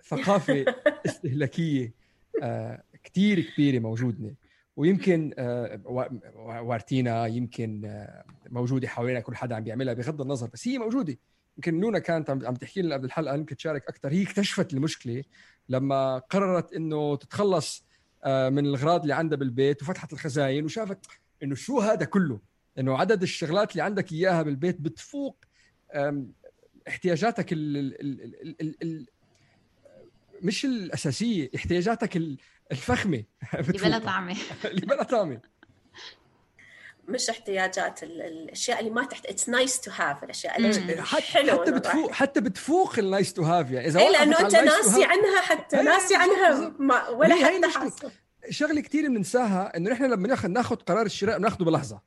ثقافة 0.05 0.65
استهلاكية 1.07 1.95
آه، 2.43 2.83
كثير 3.05 3.41
كبيرة 3.41 3.79
موجودة. 3.79 4.37
ويمكن 4.77 5.35
وارتينا 6.37 7.27
يمكن 7.27 7.99
موجودة 8.51 8.89
حوالينا 8.89 9.21
كل 9.21 9.37
حدا 9.37 9.57
عم 9.57 9.65
بيعملها 9.65 9.95
بغض 9.95 10.21
النظر 10.21 10.49
بس 10.53 10.69
هي 10.69 10.79
موجودة. 10.79 11.19
يمكن 11.57 11.81
نونا 11.81 11.99
كانت 11.99 12.31
عم 12.31 12.55
تحكي 12.55 12.83
لنا 12.83 12.95
قبل 12.95 13.05
الحلقة 13.05 13.35
يمكن 13.35 13.57
تشارك 13.57 13.89
أكثر 13.89 14.13
هي 14.13 14.23
اكتشفت 14.23 14.75
المشكلة 14.75 15.23
لما 15.69 16.19
قررت 16.19 16.73
إنه 16.73 17.17
تتخلص 17.17 17.85
من 18.27 18.67
الاغراض 18.67 19.01
اللي 19.01 19.15
عندها 19.15 19.39
بالبيت 19.39 19.83
وفتحت 19.83 20.13
الخزاين 20.13 20.65
وشافت 20.65 21.07
إنه 21.43 21.55
شو 21.55 21.81
هذا 21.81 22.05
كله؟ 22.05 22.41
إنه 22.79 22.99
عدد 22.99 23.23
الشغلات 23.23 23.73
اللي 23.73 23.83
عندك 23.83 24.13
إياها 24.13 24.43
بالبيت 24.43 24.81
بتفوق 24.81 25.45
احتياجاتك 26.89 27.53
ال 27.53 27.77
ال 27.77 28.61
ال 28.61 28.77
ال 28.83 29.07
مش 30.43 30.65
الأساسية 30.65 31.51
احتياجاتك 31.57 32.17
الفخمة. 32.73 33.25
اللي 33.55 33.79
بلا 33.79 33.99
طعمة. 33.99 34.37
اللي 34.65 34.87
بلا 34.87 35.03
طعمة. 35.03 35.41
مش 37.11 37.31
احتياجات 37.31 38.03
الأشياء 38.03 38.81
اللي 38.81 38.91
ما 38.91 39.05
تحت 39.05 39.27
it's 39.27 39.49
nice 39.49 39.81
to 39.81 39.91
have 39.91 40.25
الأشياء 40.25 40.59
اللي 40.59 41.03
حلوة 41.03 41.63
حتى 41.63 41.73
بتفوق 41.73 42.13
حتى 42.13 42.41
بتفوق 42.41 42.99
ال 42.99 43.06
nice 43.06 43.33
to 43.33 43.43
have 43.43 43.71
يعني. 43.71 43.87
إذا 43.87 44.01
اي 44.01 44.13
لأنه 44.13 44.41
أنت 44.41 44.57
ناسي 44.57 45.05
عنها 45.05 45.41
حتى 45.41 45.77
ناسي 45.77 46.15
عنها 46.17 46.73
ما 46.79 47.09
ولا 47.09 47.35
حتى 47.69 48.11
شغله 48.51 48.81
كثير 48.81 49.09
بننساها 49.09 49.77
إنه 49.77 49.91
نحن 49.91 50.05
لما 50.05 50.29
ناخذ 50.29 50.49
ناخذ 50.49 50.77
قرار 50.77 51.07
الشراء 51.07 51.39
بناخذه 51.39 51.65
بلحظة. 51.65 52.01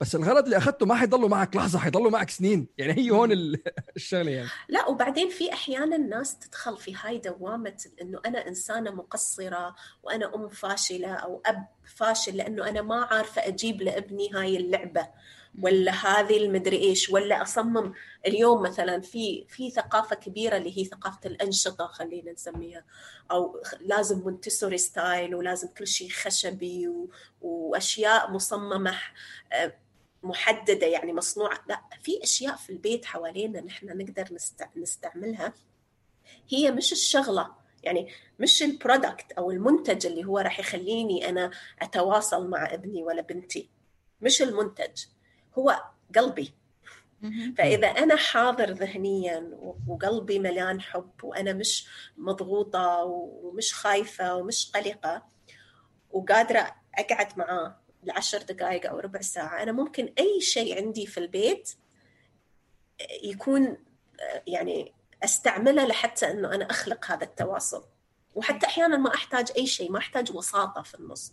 بس 0.00 0.14
الغرض 0.14 0.44
اللي 0.44 0.56
اخذته 0.56 0.86
ما 0.86 0.94
حيضلوا 0.94 1.28
معك 1.28 1.56
لحظة 1.56 1.78
حيضلوا 1.78 2.10
معك 2.10 2.30
سنين 2.30 2.68
يعني 2.78 2.92
هي 2.92 3.10
هون 3.10 3.32
الشغلة 3.96 4.30
يعني 4.30 4.48
لا 4.68 4.88
وبعدين 4.88 5.28
في 5.28 5.52
أحيانا 5.52 5.96
ناس 5.96 6.38
تدخل 6.38 6.76
في 6.76 6.94
هاي 6.96 7.18
دوامة 7.18 7.84
إنه 8.02 8.20
أنا 8.26 8.48
إنسانة 8.48 8.90
مقصرة 8.90 9.74
وأنا 10.02 10.34
أم 10.34 10.48
فاشلة 10.48 11.14
أو 11.14 11.42
أب 11.46 11.66
فاشل 11.96 12.36
لأنه 12.36 12.68
أنا 12.68 12.82
ما 12.82 13.04
عارفة 13.04 13.46
أجيب 13.46 13.82
لابني 13.82 14.30
هاي 14.34 14.56
اللعبة 14.56 15.08
ولا 15.62 15.92
هذه 15.92 16.36
المدري 16.36 16.76
إيش 16.76 17.10
ولا 17.10 17.42
أصمم 17.42 17.92
اليوم 18.26 18.62
مثلا 18.62 19.00
في 19.00 19.46
في 19.48 19.70
ثقافة 19.70 20.16
كبيرة 20.16 20.56
اللي 20.56 20.78
هي 20.78 20.84
ثقافة 20.84 21.20
الأنشطة 21.26 21.86
خلينا 21.86 22.32
نسميها 22.32 22.84
أو 23.30 23.62
لازم 23.80 24.18
مونتسوري 24.18 24.78
style 24.78 25.34
ولازم 25.34 25.68
كل 25.68 25.86
شيء 25.86 26.10
خشبي. 26.10 26.90
وأشياء 27.40 28.30
مصممة 28.30 28.94
آه، 29.52 29.72
محددة 30.22 30.86
يعني 30.86 31.12
مصنوعة. 31.12 31.64
لا 31.68 31.82
في 32.02 32.22
أشياء 32.22 32.56
في 32.56 32.70
البيت 32.70 33.04
حوالينا 33.04 33.60
نحن 33.60 33.98
نقدر 33.98 34.34
نست... 34.34 34.68
نستعملها. 34.76 35.52
هي 36.48 36.70
مش 36.70 36.92
الشغلة. 36.92 37.54
يعني 37.82 38.08
مش 38.38 38.62
ال 38.62 38.71
product 38.71 39.32
أو 39.32 39.50
المنتج 39.50 40.06
اللي 40.06 40.24
هو 40.24 40.38
راح 40.38 40.60
يخليني 40.60 41.28
أنا 41.28 41.50
أتواصل 41.82 42.50
مع 42.50 42.74
ابني 42.74 43.02
ولا 43.02 43.22
بنتي. 43.22 43.70
مش 44.20 44.42
المنتج. 44.42 45.04
هو 45.58 45.82
قلبي. 46.16 46.54
فإذا 47.58 47.86
أنا 47.86 48.16
حاضر 48.16 48.70
ذهنيا 48.70 49.50
وقلبي 49.86 50.38
مليان 50.38 50.80
حب 50.80 51.10
وأنا 51.22 51.52
مش 51.52 51.88
مضغوطة 52.16 53.04
ومش 53.04 53.74
خايفة 53.74 54.34
ومش 54.36 54.70
قلقة 54.74 55.26
وقادرة 56.10 56.74
أقعد 56.94 57.38
معاه 57.38 57.80
لعشر 58.02 58.42
دقائق 58.42 58.90
أو 58.90 58.98
ربع 58.98 59.20
ساعة. 59.20 59.62
أنا 59.62 59.72
ممكن 59.72 60.12
أي 60.18 60.40
شيء 60.40 60.76
عندي 60.76 61.06
في 61.06 61.18
البيت 61.18 61.74
يكون 63.22 63.76
يعني 64.46 64.92
أستعمله 65.24 65.86
لحتى 65.86 66.30
إنه 66.30 66.54
أنا 66.54 66.70
أخلق 66.70 67.10
هذا 67.10 67.24
التواصل. 67.24 67.84
وحتى 68.34 68.66
أحيانا 68.66 68.96
ما 68.96 69.14
أحتاج 69.14 69.52
أي 69.56 69.66
شيء 69.66 69.92
ما 69.92 69.98
أحتاج 69.98 70.36
وساطة 70.36 70.82
في 70.82 70.94
النص. 70.94 71.32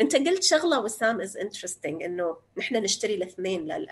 أنت 0.00 0.16
قلت 0.16 0.42
شغلة 0.42 0.80
وسام 0.80 1.20
is 1.20 1.36
interesting 1.36 2.02
إنه 2.02 2.36
نحن 2.56 2.76
نشتري 2.76 3.14
الاثنين 3.14 3.88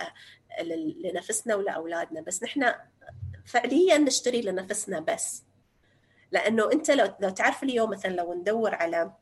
لنفسنا 1.05 1.55
ولأولادنا 1.55 2.21
بس 2.21 2.43
نحن 2.43 2.73
فعليا 3.47 3.99
نشتري 3.99 4.43
لنفسنا 4.43 5.01
بس. 5.01 5.43
لأنه 6.33 6.73
أنت 6.73 6.91
لو 6.91 7.15
لو 7.21 7.31
تعرف 7.31 7.63
اليوم 7.63 7.91
مثلا 7.91 8.11
لو 8.11 8.35
ندور 8.35 8.75
على 8.75 9.13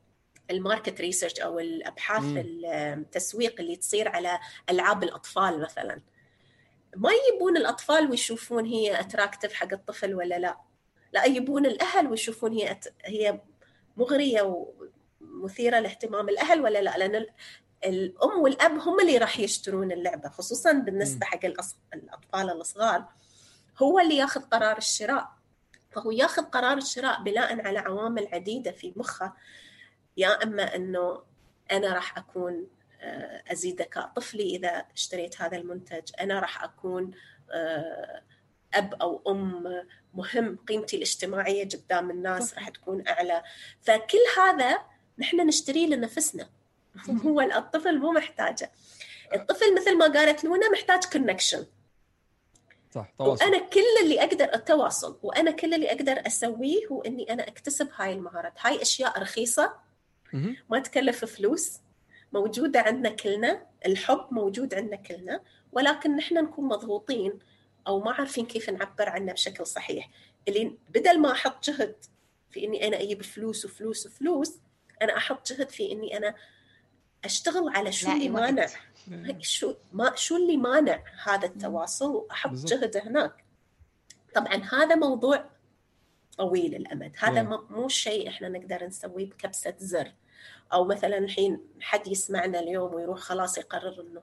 ال 0.51 0.58
market 0.58 1.01
research 1.01 1.41
أو 1.41 1.59
الأبحاث 1.59 2.25
التسويق 2.37 3.61
اللي 3.61 3.77
تصير 3.77 4.09
على 4.09 4.39
ألعاب 4.71 5.03
الأطفال 5.03 5.61
مثلا. 5.61 6.01
ما 6.97 7.11
يبون 7.35 7.57
الأطفال 7.57 8.11
ويشوفون 8.11 8.67
هي 8.67 9.01
attractive 9.01 9.53
حق 9.53 9.73
الطفل 9.73 10.15
ولا 10.15 10.39
لا. 10.39 10.57
لا 11.13 11.25
يبون 11.25 11.67
الأهل 11.67 12.07
ويشوفون 12.07 12.53
هي 12.53 12.71
أت... 12.71 12.95
هي 13.05 13.41
مغرية 13.97 14.67
ومثيرة 15.21 15.81
لاهتمام 15.81 16.29
الأهل 16.29 16.61
ولا 16.61 16.83
لا. 16.83 16.99
لأن 16.99 17.27
الأم 17.85 18.41
والأب 18.41 18.79
هم 18.79 19.01
اللي 19.01 19.19
راح 19.19 19.39
يشترون 19.41 19.93
اللعبة 19.93 20.29
خصوصا 20.29 20.73
بالنسبة 20.73 21.27
حق 21.27 21.45
الأص... 21.45 21.77
الأطفال 21.95 22.51
الصغار. 22.51 23.05
هو 23.83 23.99
اللي 23.99 24.17
ياخذ 24.17 24.41
قرار 24.41 24.79
الشراء. 24.79 25.33
فهو 25.91 26.11
ياخذ 26.11 26.43
قرار 26.43 26.77
الشراء 26.77 27.23
بناء 27.23 27.67
على 27.67 27.79
عوامل 27.79 28.29
عديدة 28.33 28.71
في 28.73 28.93
مخه. 28.97 29.33
يا 30.17 30.43
أما 30.43 30.77
أنه 30.77 31.23
أنا 31.73 31.95
راح 31.95 32.19
أكون 32.19 32.67
آه، 33.01 33.43
ازيد 33.53 33.83
ذكاء 33.83 34.13
طفلي 34.17 34.57
إذا 34.57 34.87
اشتريت 34.95 35.41
هذا 35.41 35.57
المنتج. 35.57 36.03
أنا 36.21 36.41
راح 36.41 36.65
أكون 36.65 37.11
آه، 37.51 38.23
أب 38.75 38.95
أو 38.95 39.23
أم 39.29 39.65
مهم 40.15 40.59
قيمتي 40.69 40.97
الاجتماعية 40.97 41.69
قدام 41.69 42.11
الناس 42.11 42.55
راح 42.55 42.69
تكون 42.69 43.09
أعلى. 43.09 43.43
فكل 43.81 44.19
هذا 44.39 44.79
نحن 45.19 45.47
نشتريه 45.47 45.87
لنفسنا. 45.87 46.49
هو 47.27 47.41
الطفل 47.41 47.99
مو 47.99 48.13
محتاجه. 48.13 48.71
الطفل 49.35 49.75
مثل 49.75 49.99
ما 49.99 50.07
قالت 50.07 50.45
لونا 50.45 50.71
محتاج 50.71 51.05
connection 51.05 51.67
صح 52.95 53.13
تواصل. 53.19 53.45
وأنا 53.45 53.59
كل 53.59 53.81
اللي 54.03 54.21
أقدر 54.21 54.55
التواصل 54.55 55.19
وأنا 55.23 55.51
كل 55.51 55.75
اللي 55.75 55.93
أقدر 55.93 56.27
أسويه 56.27 56.87
هو 56.87 57.03
إني 57.03 57.33
أنا 57.33 57.49
أكتسب 57.49 57.89
هاي 57.97 58.13
المهارات. 58.13 58.53
هاي 58.61 58.83
أشياء 58.83 59.23
رخيصة 59.23 59.75
ما 60.71 60.79
تكلف 60.79 61.25
فلوس 61.25 61.81
موجودة 62.33 62.81
عندنا 62.81 63.11
كلنا 63.11 63.67
الحب 63.87 64.27
موجود 64.31 64.75
عندنا 64.75 64.97
كلنا 64.97 65.41
ولكن 65.73 66.17
نحن 66.17 66.35
نكون 66.35 66.65
مضغوطين 66.65 67.39
أو 67.87 68.01
ما 68.01 68.13
عارفين 68.13 68.47
كيف 68.47 68.71
نعبر 68.71 69.09
عنه 69.09 69.33
بشكل 69.33 69.67
صحيح. 69.67 70.11
اللي 70.49 70.79
بدل 70.89 71.21
ما 71.21 71.33
أحط 71.33 71.65
جهد 71.65 71.97
في 72.51 72.65
إني 72.65 72.89
أنا 72.89 73.01
أجيب 73.01 73.23
فلوس 73.23 73.65
وفلوس 73.65 74.07
وفلوس 74.07 74.59
أنا 75.03 75.17
أحط 75.17 75.53
جهد 75.53 75.69
في 75.69 75.93
إني 75.93 76.17
أنا 76.17 76.35
أشتغل 77.25 77.69
على 77.69 77.93
شو 77.93 78.13
اللي 78.13 78.29
مانع. 78.29 78.67
شو 79.41 79.75
ما 79.93 80.13
شو 80.17 80.37
اللي 80.37 80.57
مانع 80.57 81.03
هذا 81.25 81.47
التواصل؟ 81.47 82.11
وأحط 82.15 82.51
جهد 82.51 82.97
هناك. 82.97 83.45
طبعا 84.35 84.55
هذا 84.55 84.95
موضوع 84.95 85.51
طويل 86.39 86.75
الامد 86.75 87.13
هذا 87.19 87.43
مو 87.43 87.89
شيء 87.89 88.29
إحنا 88.29 88.49
نقدر 88.49 88.87
نسويه 88.87 89.27
بكبسة 89.27 89.75
زر. 89.79 90.13
أو 90.73 90.85
مثلا 90.85 91.19
الحين 91.19 91.61
حد 91.81 92.09
يسمعنا 92.09 92.61
اليوم 92.61 92.95
ويروح 92.95 93.19
خلاص 93.19 93.59
يقرر 93.59 94.01
إنه 94.01 94.23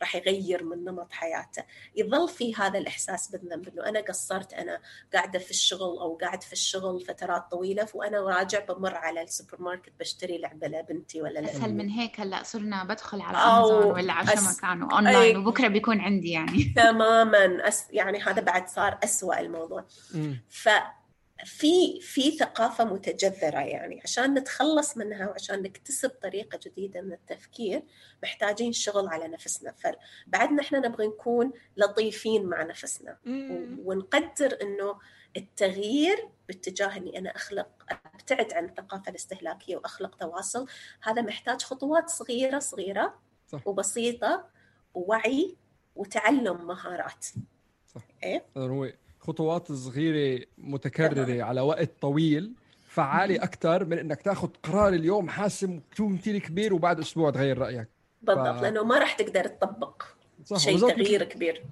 راح 0.00 0.16
يغير 0.16 0.64
من 0.64 0.84
نمط 0.84 1.12
حياته 1.12 1.64
يظل 1.96 2.28
في 2.28 2.54
هذا 2.54 2.78
الإحساس 2.78 3.28
بالذنب 3.28 3.68
إنه 3.68 3.88
أنا 3.88 4.00
قصرت 4.00 4.52
أنا 4.52 4.80
قاعدة 5.14 5.38
في 5.38 5.50
الشغل 5.50 5.98
أو 5.98 6.18
قاعد 6.22 6.42
في 6.42 6.52
الشغل 6.52 7.00
فترات 7.00 7.50
طويلة 7.50 7.88
وأنا 7.94 8.20
راجع 8.20 8.64
بمر 8.64 8.94
على 8.94 9.22
السوبر 9.22 9.62
ماركت 9.62 9.92
بشتري 10.00 10.38
لعبة 10.38 10.66
لبنتي 10.66 11.22
ولا 11.22 11.32
لأمي. 11.32 11.50
أسهل 11.50 11.74
من 11.74 11.88
هيك 11.88 12.20
هلأ 12.20 12.42
صرنا 12.42 12.84
بدخل 12.84 13.20
على 13.20 13.36
امازون 13.38 13.92
ولا 13.92 14.12
على 14.12 14.36
شو 14.36 14.50
مكان 14.56 14.82
اونلاين 14.82 15.36
وبكرة 15.36 15.68
بيكون 15.68 16.00
عندي 16.00 16.30
يعني. 16.30 16.72
تماما 16.76 17.68
أس... 17.68 17.86
يعني 17.90 18.20
هذا 18.20 18.42
بعد 18.42 18.68
صار 18.68 18.98
أسوأ 19.04 19.40
الموضوع. 19.40 19.84
ف 20.48 20.68
في 21.44 22.00
في 22.00 22.30
ثقافة 22.30 22.84
متجذرة 22.84 23.58
يعني. 23.60 24.00
عشان 24.04 24.34
نتخلص 24.34 24.96
منها 24.96 25.28
وعشان 25.28 25.62
نكتسب 25.62 26.10
طريقة 26.10 26.58
جديدة 26.66 27.00
من 27.00 27.12
التفكير 27.12 27.82
محتاجين 28.22 28.72
شغل 28.72 29.08
على 29.08 29.28
نفسنا. 29.28 29.72
فبعدنا 29.72 30.62
إحنا 30.62 30.78
نبغى 30.78 31.06
نكون 31.06 31.52
لطيفين 31.76 32.46
مع 32.46 32.62
نفسنا. 32.62 33.18
ونقدر 33.84 34.58
إنه 34.62 34.98
التغيير 35.36 36.28
باتجاه 36.48 36.96
إني 36.96 37.18
أنا 37.18 37.36
أخلق 37.36 37.68
أبتعد 38.14 38.52
عن 38.52 38.64
الثقافة 38.64 39.10
الاستهلاكية 39.10 39.76
وأخلق 39.76 40.14
تواصل 40.16 40.66
هذا 41.02 41.22
محتاج 41.22 41.62
خطوات 41.62 42.08
صغيرة 42.08 42.58
صغيرة 42.58 43.20
صح. 43.48 43.66
وبسيطة 43.66 44.48
ووعي 44.94 45.56
وتعلم 45.96 46.66
مهارات. 46.66 47.26
صح. 47.86 48.02
إيه؟ 48.22 48.44
خطوات 49.30 49.72
صغيرة 49.72 50.44
متكررة 50.58 51.42
على 51.42 51.60
وقت 51.60 51.90
طويل 52.00 52.52
فعالي 52.86 53.36
أكثر 53.36 53.84
من 53.84 53.98
إنك 53.98 54.22
تاخذ 54.22 54.48
قرار 54.62 54.92
اليوم 54.92 55.28
حاسم 55.28 55.80
كثير 55.96 56.38
كبير 56.38 56.74
وبعد 56.74 56.98
أسبوع 56.98 57.30
تغير 57.30 57.58
رأيك. 57.58 57.88
بالضبط 58.22 58.58
ف... 58.58 58.62
لأنه 58.62 58.84
ما 58.84 58.98
راح 58.98 59.12
تقدر 59.12 59.46
تطبق 59.46 60.02
شيء 60.56 60.78
تغيير 60.78 61.24
كبير. 61.24 61.62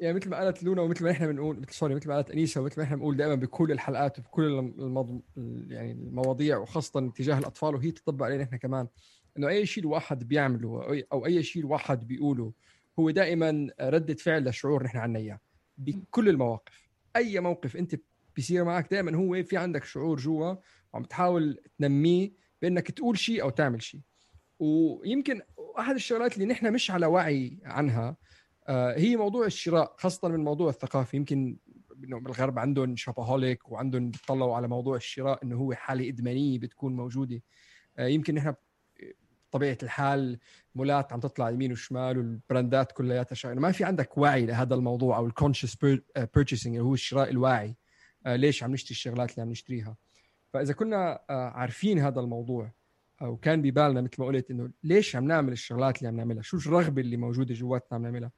يعني 0.00 0.16
مثل 0.16 0.30
ما 0.30 0.36
قالت 0.36 0.62
لونا 0.62 0.82
ومثل 0.82 1.04
ما 1.04 1.10
نحن 1.10 1.26
بنقول 1.26 1.60
مثل 1.60 1.72
سوري 1.72 1.94
مثل 1.94 2.08
ما 2.08 2.14
قالت 2.14 2.30
انيسا 2.30 2.60
ومثل 2.60 2.80
ما 2.80 2.86
نحن 2.86 2.96
بنقول 2.96 3.16
دائما 3.16 3.34
بكل 3.34 3.72
الحلقات 3.72 4.18
وبكل 4.18 4.44
المض... 4.78 5.20
يعني 5.68 5.92
المواضيع 5.92 6.58
وخاصة 6.58 7.10
تجاه 7.16 7.38
الأطفال 7.38 7.74
وهي 7.74 7.90
تطبق 7.90 8.26
علينا 8.26 8.44
نحن 8.44 8.56
كمان 8.56 8.86
إنه 9.38 9.48
أي 9.48 9.66
شيء 9.66 9.84
الواحد 9.84 10.28
بيعمله 10.28 11.04
أو 11.12 11.26
أي 11.26 11.42
شيء 11.42 11.62
الواحد 11.62 12.08
بيقوله 12.08 12.52
هو 12.98 13.10
دائما 13.10 13.70
ردة 13.80 14.14
فعل 14.14 14.48
لشعور 14.48 14.82
نحن 14.82 14.98
عنا 14.98 15.18
إياه 15.18 15.40
بكل 15.78 16.28
المواقف. 16.28 16.85
أي 17.16 17.40
موقف 17.40 17.76
أنت 17.76 18.00
بيصير 18.36 18.64
معك 18.64 18.90
دائما 18.90 19.16
هو 19.16 19.42
في 19.42 19.56
عندك 19.56 19.84
شعور 19.84 20.16
جوا 20.16 20.54
وعم 20.92 21.04
تحاول 21.04 21.60
تنميه 21.78 22.32
بأنك 22.62 22.90
تقول 22.90 23.18
شيء 23.18 23.42
أو 23.42 23.50
تعمل 23.50 23.82
شيء 23.82 24.00
ويمكن 24.58 25.40
أحد 25.78 25.94
الشغلات 25.94 26.34
اللي 26.34 26.46
نحن 26.46 26.72
مش 26.72 26.90
على 26.90 27.06
وعي 27.06 27.58
عنها 27.64 28.16
آه، 28.68 28.98
هي 28.98 29.16
موضوع 29.16 29.46
الشراء 29.46 29.94
خاصة 29.98 30.28
من 30.28 30.34
الموضوع 30.34 30.70
الثقافي 30.70 31.16
يمكن 31.16 31.56
إنه 32.04 32.20
بالغرب 32.20 32.58
عندهم 32.58 32.96
shopaholic 32.96 33.70
وعندهم 33.70 34.10
بيطلعوا 34.10 34.56
على 34.56 34.68
موضوع 34.68 34.96
الشراء 34.96 35.44
إنه 35.44 35.56
هو 35.56 35.74
حالة 35.74 36.08
إدمانية 36.08 36.58
بتكون 36.58 36.96
موجودة. 36.96 37.42
آه، 37.98 38.06
يمكن 38.06 38.34
نحن 38.34 38.54
بطبيعه 39.50 39.78
الحال 39.82 40.38
مولات 40.74 41.12
عم 41.12 41.20
تطلع 41.20 41.50
يمين 41.50 41.72
وشمال 41.72 42.18
والبراندات 42.18 42.92
كلياتها 42.92 43.34
شغله 43.34 43.60
ما 43.60 43.72
في 43.72 43.84
عندك 43.84 44.18
وعي 44.18 44.46
لهذا 44.46 44.74
الموضوع 44.74 45.16
أو 45.16 45.26
ال 45.26 45.31
conscious 45.31 45.74
purchasing 45.74 46.76
اللي 46.76 46.88
هو 46.88 46.94
الشراء 46.94 47.30
الواعي. 47.30 47.76
آه، 48.26 48.36
ليش 48.36 48.62
عم 48.62 48.72
نشتري 48.72 48.90
الشغلات 48.90 49.30
اللي 49.30 49.42
عم 49.42 49.50
نشتريها؟ 49.50 49.96
فإذا 50.52 50.72
كنا 50.72 51.20
آه، 51.30 51.50
عارفين 51.50 51.98
هذا 51.98 52.20
الموضوع 52.20 52.72
أو 53.22 53.36
كان 53.36 53.62
ببالنا 53.62 54.00
مثل 54.00 54.14
ما 54.18 54.26
قلت 54.26 54.50
إنه 54.50 54.70
ليش 54.84 55.16
عم 55.16 55.24
نعمل 55.24 55.52
الشغلات 55.52 55.98
اللي 55.98 56.08
عم 56.08 56.16
نعملها؟ 56.16 56.42
شو 56.42 56.56
الرغبة 56.56 57.02
اللي 57.02 57.16
موجودة 57.16 57.54
جواتنا 57.54 57.98
عم 57.98 58.02
نعملها؟ 58.02 58.30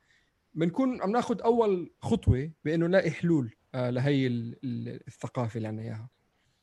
بنكون 0.55 1.03
عم 1.03 1.11
ناخذ 1.11 1.43
أول 1.43 1.91
خطوة 2.01 2.51
بإنه 2.65 2.87
نلاقي 2.87 3.11
حلول 3.11 3.55
آه، 3.75 3.91
لهي 3.91 4.27
الثقافة 4.67 5.57
اللي 5.57 5.69
عندنا 5.69 5.87
إياها. 5.87 6.09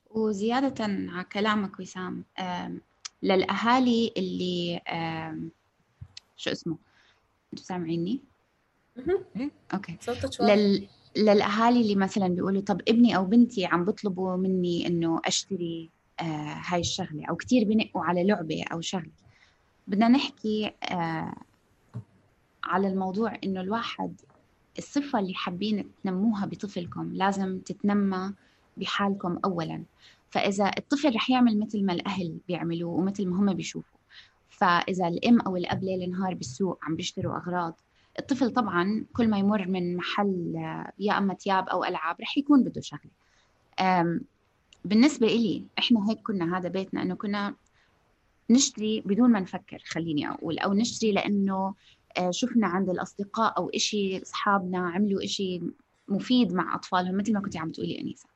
وزيادة 0.10 0.84
على 0.86 1.24
كلامك 1.24 1.80
وسام 1.80 2.26
للأهالي 3.24 4.14
اللي 4.18 4.82
شو 6.38 6.52
اسمه؟ 6.52 6.78
أنتوا 7.54 7.66
سامعيني؟ 7.66 8.22
أوكي. 9.74 9.98
لل... 10.56 10.88
للأهالي 11.18 11.82
اللي 11.82 11.96
مثلا 11.96 12.28
بيقولوا 12.28 12.62
طب 12.62 12.82
ابني 12.88 13.16
أو 13.16 13.26
بنتي 13.26 13.66
عم 13.66 13.86
بيطلبوا 13.86 14.36
مني 14.36 14.88
إنه 14.88 15.22
أشتري 15.26 15.90
آه 16.20 16.62
هاي 16.66 16.80
الشغلة 16.80 17.26
أو 17.30 17.36
كثير 17.36 17.64
بنقوا 17.64 18.04
على 18.04 18.24
لعبة 18.24 18.64
أو 18.72 18.82
شغلة. 18.82 19.12
بدنا 19.88 20.08
نحكي 20.08 20.72
آه 20.84 21.36
على 22.64 22.88
الموضوع 22.88 23.38
إنه 23.44 23.62
الواحد 23.62 24.22
الصفة 24.78 25.20
اللي 25.20 25.34
حابين 25.34 25.92
تنموها 26.04 26.46
بطفلكم 26.46 27.14
لازم 27.14 27.60
تتنمى 27.60 28.34
بحالكم 28.78 29.40
اولا. 29.46 29.84
فإذا 30.30 30.72
الطفل 30.78 31.16
رح 31.16 31.30
يعمل 31.30 31.60
مثل 31.60 31.86
ما 31.86 31.94
الأهل 31.94 32.38
بيعملوا 32.48 32.98
ومثل 32.98 33.28
ما 33.28 33.40
هم 33.40 33.54
بيشوفوا. 33.54 34.00
فإذا 34.50 35.08
الأم 35.08 35.42
أو 35.42 35.58
الأب 35.58 35.84
ليل 35.84 36.12
نهار 36.12 36.34
بالسوق 36.34 36.80
عم 36.84 36.96
بيشتروا 36.96 37.38
أغراض 37.38 37.80
الطفل 38.20 38.52
طبعا 38.52 39.06
كل 39.14 39.28
ما 39.28 39.40
يمر 39.40 39.68
من 39.68 39.98
محل 39.98 40.54
يا 41.00 41.18
أما 41.18 41.34
ثياب 41.34 41.70
أو 41.70 41.84
ألعاب 41.84 42.22
رح 42.22 42.38
يكون 42.38 42.64
بده 42.64 42.82
شغلة. 42.82 43.12
بالنسبة 44.86 45.28
إلي 45.28 45.66
إحنا 45.80 46.10
هيك 46.10 46.20
كنا 46.22 46.58
هذا 46.58 46.70
بيتنا 46.70 47.02
إنه 47.02 47.16
كنا 47.16 47.56
نشتري 48.50 49.02
بدون 49.02 49.32
ما 49.32 49.40
نفكر 49.40 49.84
خليني 49.86 50.30
أقول 50.30 50.60
أو 50.60 50.74
نشتري 50.74 51.12
لأنه 51.12 51.76
آه، 52.18 52.32
شفنا 52.32 52.68
عند 52.68 52.90
الأصدقاء 52.90 53.58
أو 53.58 53.70
إشي 53.70 54.22
أصحابنا 54.22 54.90
عملوا 54.90 55.24
إشي 55.24 55.62
مفيد 56.08 56.54
مع 56.54 56.76
أطفالهم 56.76 57.18
مثل 57.18 57.34
ما 57.34 57.40
كنت 57.42 57.58
عم 57.58 57.72
تقولي 57.72 58.02
أنيسة. 58.02 58.30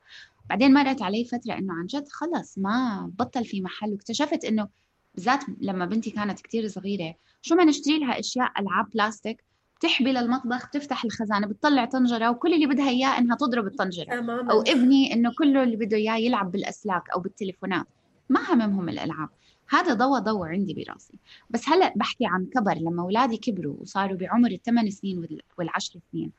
بعدين 0.50 0.74
مرت 0.74 1.02
علي 1.02 1.24
فترة 1.24 1.52
إنه 1.58 1.74
عن 1.74 1.86
جد 1.86 2.08
خلص 2.08 2.58
ما 2.58 3.10
بطل 3.18 3.44
في 3.44 3.60
محل 3.62 3.92
واكتشفت 3.92 4.44
إنه 4.44 4.68
بالذات 5.14 5.44
لما 5.60 5.86
بنتي 5.86 6.10
كانت 6.10 6.40
كتير 6.40 6.68
صغيرة 6.68 7.14
شو 7.42 7.54
ما 7.54 7.64
نشتري 7.64 7.98
لها 7.98 8.18
أشياء 8.20 8.60
ألعاب 8.60 8.90
بلاستيك 8.94 9.44
بتحبي 9.76 10.12
للمطبخ 10.12 10.66
بتفتح 10.68 11.04
الخزانة 11.04 11.46
بتطلع 11.46 11.84
طنجرة 11.84 12.30
وكل 12.30 12.54
اللي 12.54 12.66
بدها 12.66 12.88
إياه 12.88 13.18
إنها 13.18 13.36
تضرب 13.36 13.66
الطنجرة. 13.66 14.04
تماما 14.04 14.52
أو 14.52 14.60
ابني 14.62 15.12
إنه 15.12 15.30
كله 15.38 15.62
اللي 15.62 15.76
بده 15.76 15.96
إياه 15.96 16.16
يلعب 16.16 16.52
بالأسلاك 16.52 17.10
أو 17.10 17.20
بالتليفونات. 17.20 17.86
ما 18.28 18.40
هممهم 18.52 18.88
الألعاب. 18.88 19.28
هذا 19.68 19.94
ضوى 19.94 20.20
ضوى 20.20 20.48
عندي 20.48 20.74
براسي. 20.74 21.14
بس 21.50 21.68
هلأ 21.68 21.92
بحكي 21.96 22.26
عن 22.26 22.46
كبر 22.46 22.74
لما 22.74 23.02
أولادي 23.02 23.36
كبروا 23.36 23.76
وصاروا 23.80 24.16
بعمر 24.16 24.50
الثمان 24.50 24.90
سنين 24.90 25.18
وال- 25.18 25.42
والعشر 25.58 26.00
سنين. 26.12 26.32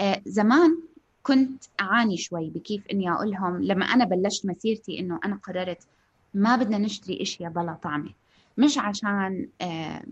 آه 0.00 0.22
زمان 0.26 0.78
كنت 1.28 1.64
أعاني 1.80 2.16
شوي 2.16 2.50
بكيف 2.50 2.86
إني 2.92 3.12
أقول 3.12 3.30
لهم 3.30 3.62
لما 3.62 3.84
أنا 3.84 4.04
بلشت 4.04 4.46
مسيرتي 4.46 4.98
إنه 4.98 5.20
أنا 5.24 5.36
قررت 5.36 5.82
ما 6.34 6.56
بدنا 6.56 6.78
نشتري 6.78 7.22
إشياء 7.22 7.50
بلا 7.50 7.78
طعمة. 7.82 8.10
مش 8.58 8.78
عشان 8.78 9.48
آه 9.60 10.02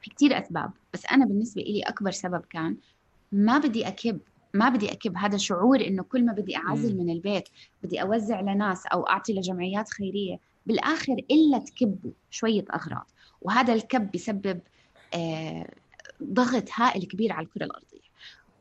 في 0.00 0.10
كتير 0.10 0.38
أسباب 0.38 0.70
بس 0.94 1.06
أنا 1.06 1.24
بالنسبة 1.26 1.62
لي 1.62 1.82
أكبر 1.82 2.10
سبب 2.10 2.42
كان 2.50 2.76
ما 3.32 3.58
بدي 3.58 3.88
أكب 3.88 4.20
ما 4.54 4.68
بدي 4.68 4.92
أكب 4.92 5.16
هذا 5.16 5.36
شعور 5.36 5.80
إنه 5.86 6.02
كل 6.02 6.26
ما 6.26 6.32
بدي 6.32 6.56
أعزل. 6.56 6.96
من 6.96 7.10
البيت 7.10 7.48
بدي 7.82 8.02
أوزع 8.02 8.40
لناس 8.40 8.86
أو 8.86 9.02
أعطي 9.02 9.32
لجمعيات 9.32 9.88
خيرية 9.88 10.38
بالآخر 10.66 11.12
إلا 11.30 11.58
تكبوا 11.58 12.10
شوية 12.30 12.64
أغراض. 12.74 13.10
وهذا 13.42 13.72
الكب 13.74 14.10
بيسبب 14.10 14.60
آه 15.14 15.68
ضغط 16.22 16.68
هائل 16.74 17.04
كبير 17.04 17.32
على 17.32 17.46
الكرة 17.46 17.64
الأرضية. 17.64 17.91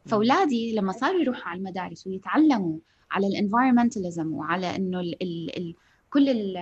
فأولادي 0.06 0.76
لما 0.76 0.92
صاروا 0.92 1.22
يروحوا 1.22 1.44
على 1.50 1.58
المدارس 1.58 2.08
ويتعلموا 2.08 2.78
على 3.12 3.28
ال 3.28 3.34
environmentalism 3.34 4.34
وعلى 4.34 4.76
إنه 4.76 5.00
ال 5.00 5.24
ال 5.24 5.58
ال 5.58 5.76
كل 6.10 6.30
ال 6.30 6.58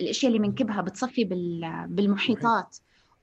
الأشياء 0.00 0.32
اللي 0.32 0.48
بنكبها 0.48 0.80
بتصفي 0.80 1.24
بال- 1.24 1.86
بالمحيطات 1.88 2.76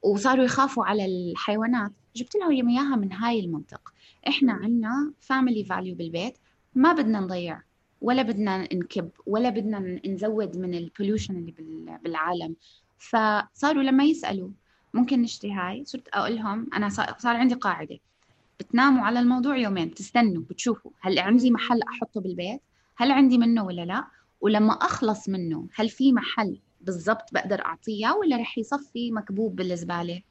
وصاروا 0.04 0.46
يخافوا 0.46 0.86
على 0.86 1.06
الحيوانات. 1.06 1.92
جبت 2.16 2.36
لهم 2.36 2.70
إياها 2.70 2.96
من 2.96 3.14
هاي 3.14 3.40
المنطق. 3.40 3.94
إحنا 4.28 4.54
عنا 4.54 5.14
family 5.20 5.64
value 5.64 5.96
بالبيت. 5.96 6.38
ما 6.76 6.94
بدنا 6.94 7.20
نضيع 7.20 7.62
ولا 8.02 8.22
بدنا 8.22 8.74
نكب 8.76 9.10
ولا 9.28 9.50
بدنا 9.50 10.00
نزود 10.08 10.58
من 10.58 10.74
ال 10.74 10.80
pollution 10.80 11.36
اللي 11.38 11.52
بال- 11.52 11.98
بالعالم. 12.04 12.56
فصاروا 12.98 13.84
لما 13.84 14.04
يسألوا 14.04 14.50
ممكن 14.94 15.22
نشتري 15.22 15.52
هاي؟ 15.52 15.86
صرت 15.86 16.08
أقول 16.14 16.36
لهم 16.36 16.68
أنا 16.74 16.90
صار 16.90 17.36
عندي 17.36 17.56
قاعدة. 17.56 18.00
بتناموا 18.62 19.06
على 19.06 19.20
الموضوع 19.20 19.58
يومين 19.58 19.94
تستنوا 19.94 20.44
بتشوفوا 20.50 20.92
هل 21.00 21.20
عندي 21.20 21.52
محل 21.52 21.82
أحطه 21.82 22.22
بالبيت 22.22 22.62
هل 22.98 23.12
عندي 23.12 23.38
منه 23.38 23.66
ولا 23.66 23.86
لا؟ 23.86 24.08
ولما 24.42 24.74
أخلص 24.74 25.30
منه 25.30 25.68
هل 25.76 25.90
في 25.90 26.14
محل 26.14 26.60
بالضبط 26.82 27.34
بقدر 27.34 27.66
أعطيه 27.66 28.12
ولا 28.12 28.38
رح 28.38 28.58
يصفي 28.58 29.12
مكبوب 29.12 29.56
بالزبالة؟ 29.56 30.22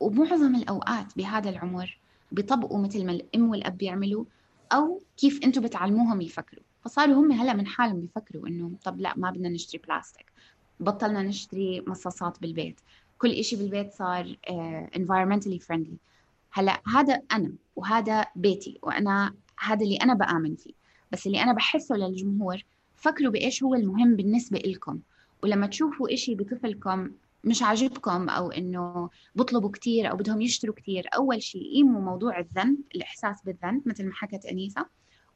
ومعظم 0.00 0.54
الأوقات 0.54 1.16
بهذا 1.16 1.50
العمر 1.50 1.98
بيطبقوا 2.32 2.78
مثل 2.78 3.06
ما 3.06 3.12
الأم 3.12 3.50
والأب 3.50 3.78
بيعملوا 3.78 4.24
أو 4.72 5.02
كيف 5.16 5.44
أنتم 5.44 5.62
بتعلموهم 5.62 6.20
يفكروا. 6.20 6.64
فصاروا 6.84 7.14
هم 7.14 7.32
هلا 7.32 7.52
من 7.52 7.66
حالهم 7.66 8.00
بيفكروا 8.00 8.48
إنه 8.48 8.70
طب 8.84 9.00
لا 9.00 9.14
ما 9.16 9.30
بدنا 9.30 9.48
نشتري 9.48 9.82
بلاستيك 9.88 10.32
بطلنا 10.80 11.22
نشتري 11.22 11.84
مصاصات 11.86 12.40
بالبيت. 12.40 12.80
كل 13.18 13.30
إشي 13.30 13.56
بالبيت 13.56 13.92
صار 13.92 14.36
آه، 14.50 14.90
environmentally 14.96 15.58
friendly. 15.58 16.11
هلا 16.52 16.82
هذا 16.86 17.22
أنا 17.32 17.52
وهذا 17.76 18.26
بيتي 18.36 18.78
وأنا 18.82 19.34
هذا 19.58 19.84
اللي 19.84 19.96
أنا 19.96 20.14
بآمن 20.14 20.54
فيه. 20.56 20.72
بس 21.12 21.26
اللي 21.26 21.42
أنا 21.42 21.52
بحسه 21.52 21.96
للجمهور 21.96 22.64
فكروا 22.96 23.32
بإيش 23.32 23.62
هو 23.62 23.74
المهم 23.74 24.16
بالنسبة 24.16 24.58
لكم 24.58 25.00
ولما 25.42 25.66
تشوفوا 25.66 26.14
إشي 26.14 26.34
بطفلكم 26.34 27.10
مش 27.44 27.62
عاجبكم 27.62 28.28
أو 28.28 28.50
إنه 28.50 29.10
بطلبوا 29.34 29.70
كتير 29.70 30.10
أو 30.10 30.16
بدهم 30.16 30.40
يشتروا 30.40 30.74
كتير 30.74 31.08
أول 31.14 31.42
شيء 31.42 31.74
قيموا 31.74 32.00
موضوع 32.00 32.38
الذنب 32.38 32.78
الإحساس 32.94 33.42
بالذنب 33.44 33.88
مثل 33.88 34.04
ما 34.06 34.14
حكت 34.14 34.46
أنيسة. 34.46 34.86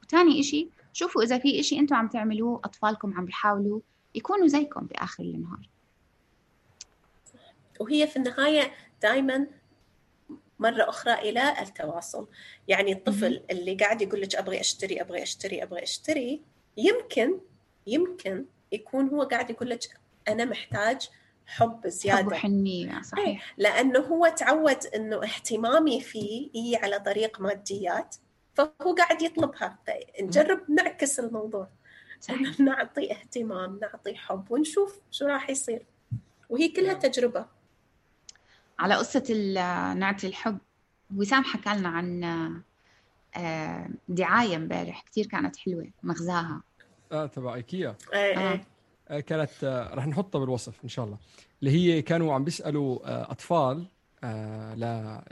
وثاني 0.03 0.41
إشي 0.41 0.69
شوفوا 0.93 1.23
إذا 1.23 1.39
في 1.39 1.61
إشي 1.61 1.79
أنتم 1.79 1.97
عم 1.97 2.09
تعملوه 2.09 2.61
أطفالكم 2.65 3.15
عم 3.15 3.25
بيحاولوا 3.25 3.81
يكونوا 4.15 4.47
زيكم 4.47 4.87
بآخر 4.87 5.25
النهار. 5.25 5.69
وهي 7.81 8.07
في 8.07 8.17
النهاية 8.17 8.71
دائما 9.03 9.47
مرة 10.59 10.89
أخرى 10.89 11.15
إلى 11.15 11.63
التواصل. 11.63 12.29
يعني 12.69 12.93
الطفل 12.93 13.43
اللي 13.51 13.75
قاعد 13.75 14.03
يقول 14.03 14.21
لك 14.21 14.35
أبغي 14.35 14.61
أشتري 14.61 15.01
أبغي 15.01 15.23
أشتري 15.23 15.63
أبغي 15.63 15.83
أشتري 15.83 16.43
يمكن 16.77 17.39
يمكن 17.87 18.45
يكون 18.73 19.09
هو 19.09 19.23
قاعد 19.23 19.51
يقول 19.51 19.71
لك 19.71 20.01
أنا 20.29 20.45
محتاج 20.45 21.09
حب 21.47 21.71
حب 21.71 21.89
زيادة. 21.89 22.27
وحنيه 22.27 23.03
صحيح. 23.03 23.55
لأنه 23.59 23.99
هو 23.99 24.27
تعود 24.27 24.87
أنه 24.87 25.25
اهتمامي 25.25 26.01
فيه 26.01 26.51
هي 26.55 26.77
على 26.77 27.01
طريق 27.01 27.41
ماديات 27.41 28.17
فهو 28.55 28.95
قاعد 28.99 29.23
يطلبها. 29.23 29.79
فنجرب 29.87 30.71
نعكس 30.71 31.21
الموضوع. 31.21 31.69
صحيح. 32.21 32.61
نعطي 32.61 33.13
اهتمام 33.13 33.79
نعطي 33.83 34.15
حب 34.15 34.51
ونشوف 34.51 35.01
شو 35.11 35.27
راح 35.27 35.51
يصير. 35.51 35.87
وهي 36.49 36.69
كلها 36.69 36.95
تجربة. 36.95 37.47
على 38.79 38.95
قصة 38.95 39.25
نعطي 39.95 40.27
الحب. 40.27 40.59
وسام 41.17 41.45
حكى 41.45 41.71
لنا 41.79 41.89
عن 41.89 42.25
آه، 43.37 43.89
دعاية 44.09 44.57
امبارح 44.57 45.03
كتير 45.03 45.27
كانت 45.27 45.57
حلوة 45.57 45.91
مغزاها. 46.03 46.63
آه 47.13 47.27
تبع 47.27 47.55
إيكيا. 47.55 47.97
إيه 48.13 48.39
آه. 48.39 48.53
إيه 48.53 48.65
آه، 49.09 49.21
كانت 49.21 49.51
آه، 49.65 49.95
رح 49.95 50.07
نحطها 50.07 50.39
بالوصف 50.39 50.85
إن 50.85 50.89
شاء 50.89 51.05
الله. 51.05 51.19
اللي 51.61 51.71
هي 51.71 52.03
كانوا 52.03 52.35
عم 52.35 52.45
بيسألوا 52.45 53.09
آه، 53.11 53.31
أطفال 53.31 53.87
آه، 54.25 54.75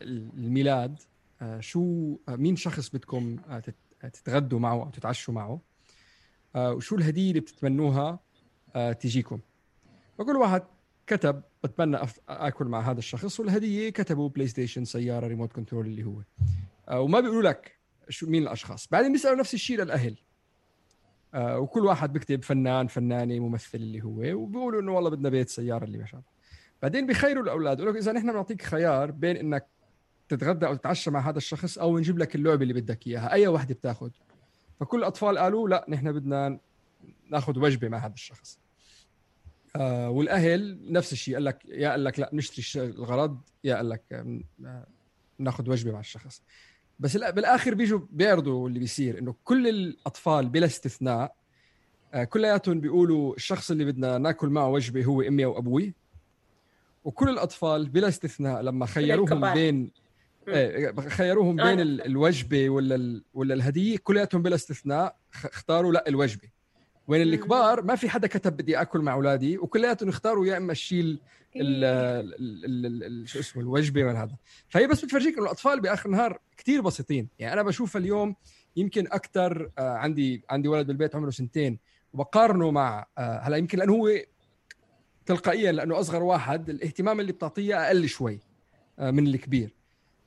للميلاد 0.03 1.01
آه، 1.43 1.61
شو 1.61 2.17
آه، 2.29 2.37
مين 2.37 2.57
شخص 2.57 2.89
بدكم 2.89 3.37
آه، 3.49 3.63
آه، 4.05 4.09
تتغدوا 4.09 4.59
معه 4.59 4.73
أو 4.83 4.91
تتعشوا 4.91 5.35
معه 5.35 5.61
آه، 6.57 6.73
وشو 6.73 6.97
الهدية 6.97 7.29
اللي 7.31 7.41
بتتمنوها 7.41 8.19
آه، 8.77 8.93
تجيكم. 8.93 9.41
فكل 10.19 10.37
واحد 10.37 10.63
كتب 11.07 11.43
بتمنى 11.65 11.99
اكل 12.29 12.65
مع 12.65 12.81
هذا 12.81 12.99
الشخص 12.99 13.41
والهدية 13.41 13.91
كتبوا 13.91 14.29
PlayStation 14.29 14.85
سيارة 14.85 15.27
remote 15.27 15.53
control 15.53 15.87
اللي 15.87 16.05
هو. 16.05 16.23
آه، 16.89 17.01
وما 17.01 17.21
بيقولوا 17.21 17.51
لك 17.51 17.79
شو 18.09 18.27
مين 18.27 18.43
الأشخاص. 18.43 18.89
بعدين 18.89 19.13
بيسألوا 19.13 19.39
نفس 19.39 19.55
الشيء 19.55 19.79
للأهل. 19.81 20.17
آه، 21.35 21.59
وكل 21.59 21.87
واحد 21.87 22.13
بيكتب 22.13 22.43
فنان 22.43 22.87
فنانة 22.87 23.39
ممثل 23.39 23.79
اللي 23.79 24.03
هو 24.03 24.43
وبيقولوا 24.43 24.81
إنه 24.81 24.93
والله 24.93 25.11
بدنا 25.11 25.29
بيت 25.29 25.49
سيارة 25.49 25.85
اللي 25.85 25.99
مشان 25.99 26.23
بعدين 26.83 27.07
بيخيروا 27.07 27.43
الأولاد 27.43 27.81
يقول 27.81 27.95
لك 27.95 28.01
إذا 28.01 28.13
نحن 28.13 28.33
بنعطيك 28.33 28.63
خيار 28.63 29.11
بين 29.11 29.37
إنك 29.37 29.67
تتغدى 30.29 30.67
أو 30.67 30.75
تتعشى 30.75 31.11
مع 31.11 31.29
هذا 31.31 31.39
الشخص 31.39 31.79
أو 31.79 31.99
نجيب 31.99 32.19
لك 32.19 32.35
اللعبة 32.35 32.63
اللي 32.63 32.75
بدك 32.75 33.07
إياها. 33.07 33.33
أي 33.33 33.47
واحدة 33.47 33.75
بتاخذ 33.75 34.11
فكل 34.81 34.99
الأطفال 34.99 35.39
قالوا 35.39 35.69
لا 35.69 35.87
نحن 35.89 36.13
بدنا 36.13 36.59
ناخذ 37.31 37.59
وجبة 37.59 37.89
مع 37.89 37.99
هذا 37.99 38.15
الشخص. 38.15 38.59
آه 39.77 40.11
والأهل 40.11 40.79
نفس 40.93 41.13
الشيء 41.13 41.35
قال 41.35 41.45
لك 41.45 41.65
يا 41.69 41.91
قال 41.91 42.05
لك 42.05 42.19
لا 42.21 42.31
نشتري 42.33 42.85
الغرض 42.91 43.41
يا 43.65 43.77
قال 43.77 43.89
لك 43.89 44.03
آه، 44.13 44.87
ناخذ 45.39 45.71
وجبة 45.71 45.93
مع 45.93 46.01
الشخص. 46.01 46.43
بس 47.01 47.17
لا- 47.17 47.31
بالآخر 47.31 47.75
بيجوا 47.75 48.01
بيعرضوا 48.11 48.69
اللي 48.69 48.79
بيصير 48.79 49.19
إنه 49.19 49.35
كل 49.45 49.69
الأطفال 49.69 50.49
بلا 50.49 50.67
استثناء 50.67 51.35
آه، 52.15 52.25
كلياتهم 52.25 52.81
بيقولوا 52.81 53.35
الشخص 53.35 53.71
اللي 53.71 53.85
بدنا 53.85 54.19
ناكل 54.19 54.49
معه 54.49 54.69
وجبة 54.69 55.05
هو 55.05 55.23
أمي 55.23 55.45
أو 55.45 55.59
أبوي 55.59 55.95
وكل 57.05 57.29
الأطفال 57.29 57.89
بلا 57.89 58.09
استثناء 58.09 58.63
لما 58.63 58.87
خيروهم 58.87 59.33
الكبار. 59.33 59.55
بين 59.55 59.91
إيه 60.49 60.95
خيروهم 61.09 61.57
بين 61.57 61.81
ال- 61.81 62.07
الوجبة 62.07 62.69
ولا 62.71 63.23
ولا 63.35 63.55
الهدية 63.55 63.97
كلياتهم 63.99 64.43
بلا 64.43 64.55
استثناء 64.55 65.17
اختاروا 65.45 65.93
لا 65.93 66.09
الوجبة. 66.09 66.49
وين 67.09 67.23
الكبار 67.23 67.83
ما 67.83 67.95
في 67.97 68.09
حدا 68.09 68.27
كتب 68.27 68.57
بدي 68.57 68.81
آكل 68.81 69.01
مع 69.01 69.13
أولادي 69.13 69.59
وكلياتهم 69.59 70.09
اختاروا 70.09 70.47
يا 70.47 70.57
إما 70.57 70.73
الشيء 70.73 71.01
ال- 71.01 71.19
ال- 71.57 72.35
ال- 72.35 72.87
ال- 72.87 73.05
ال- 73.05 73.29
شو 73.29 73.39
اسمه 73.39 73.63
الوجبة 73.63 74.05
ولا 74.05 74.23
هذا. 74.23 74.37
فهي 74.69 74.87
بس 74.87 75.05
بتفرجيك 75.05 75.35
إنه 75.35 75.45
الأطفال 75.45 75.81
بآخر 75.81 76.07
النهار 76.09 76.39
كثير 76.57 76.81
بسيطين. 76.81 77.29
يعني 77.39 77.53
أنا 77.53 77.63
بشوف 77.63 77.97
اليوم 77.97 78.37
يمكن 78.77 79.07
أكثر 79.07 79.71
عندي 79.79 80.45
عندي 80.51 80.69
ولد 80.69 80.87
بالبيت 80.87 81.15
عمره 81.17 81.31
سنتين 81.31 81.79
وبقارنه 82.13 82.71
مع 82.71 83.07
آه، 83.19 83.39
هلأ 83.39 83.57
يمكن 83.57 83.79
لأنه 83.79 83.93
هو 83.93 84.11
تلقائيا 85.27 85.73
لأنه 85.73 86.01
أصغر 86.01 86.23
واحد 86.23 86.71
الاهتمام 86.71 87.21
اللي 87.21 87.33
بتعطيه 87.33 87.87
أقل 87.87 88.09
شوي 88.09 88.41
آه، 88.99 89.11
من 89.11 89.27
الكبير. 89.27 89.75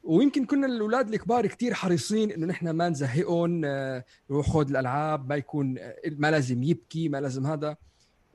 ويمكن 0.08 0.46
كنا 0.46 0.68
الأولاد 0.68 1.14
الكبار 1.14 1.48
كتير 1.48 1.74
حريصين 1.74 2.32
إنه 2.32 2.46
نحن 2.46 2.70
ما 2.70 2.90
نزهقهم 2.90 3.62
آه، 3.66 4.06
روح 4.32 4.50
خذ 4.50 4.70
الألعاب 4.70 5.30
ما 5.30 5.36
يكون 5.36 5.78
آه، 5.78 5.96
ما 6.06 6.32
لازم 6.32 6.64
يبكي 6.64 7.10
ما 7.10 7.22
لازم 7.22 7.48
هذا. 7.48 7.78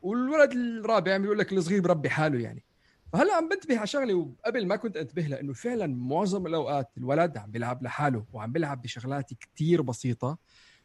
والولد 0.02 0.52
الرابع 0.52 1.16
بيقول 1.16 1.38
لك 1.38 1.52
الصغير 1.52 1.80
بربي 1.80 2.10
حاله 2.10 2.40
يعني. 2.40 2.64
فهلأ 3.12 3.34
عم 3.34 3.48
بنتبه 3.48 3.78
على 3.78 3.86
شغلة 3.86 4.14
وقبل 4.14 4.66
ما 4.66 4.76
كنت 4.76 4.96
أنتبه 4.96 5.22
لها 5.22 5.40
انه 5.40 5.52
فعلا 5.52 5.86
معظم 5.86 6.46
الأوقات 6.46 6.90
الولد 6.98 7.36
عم 7.36 7.50
بيلعب 7.50 7.82
لحاله 7.82 8.24
وعم 8.32 8.52
بيلعب 8.52 8.82
بشغلات 8.82 9.34
كتير 9.34 9.82
بسيطة. 9.82 10.38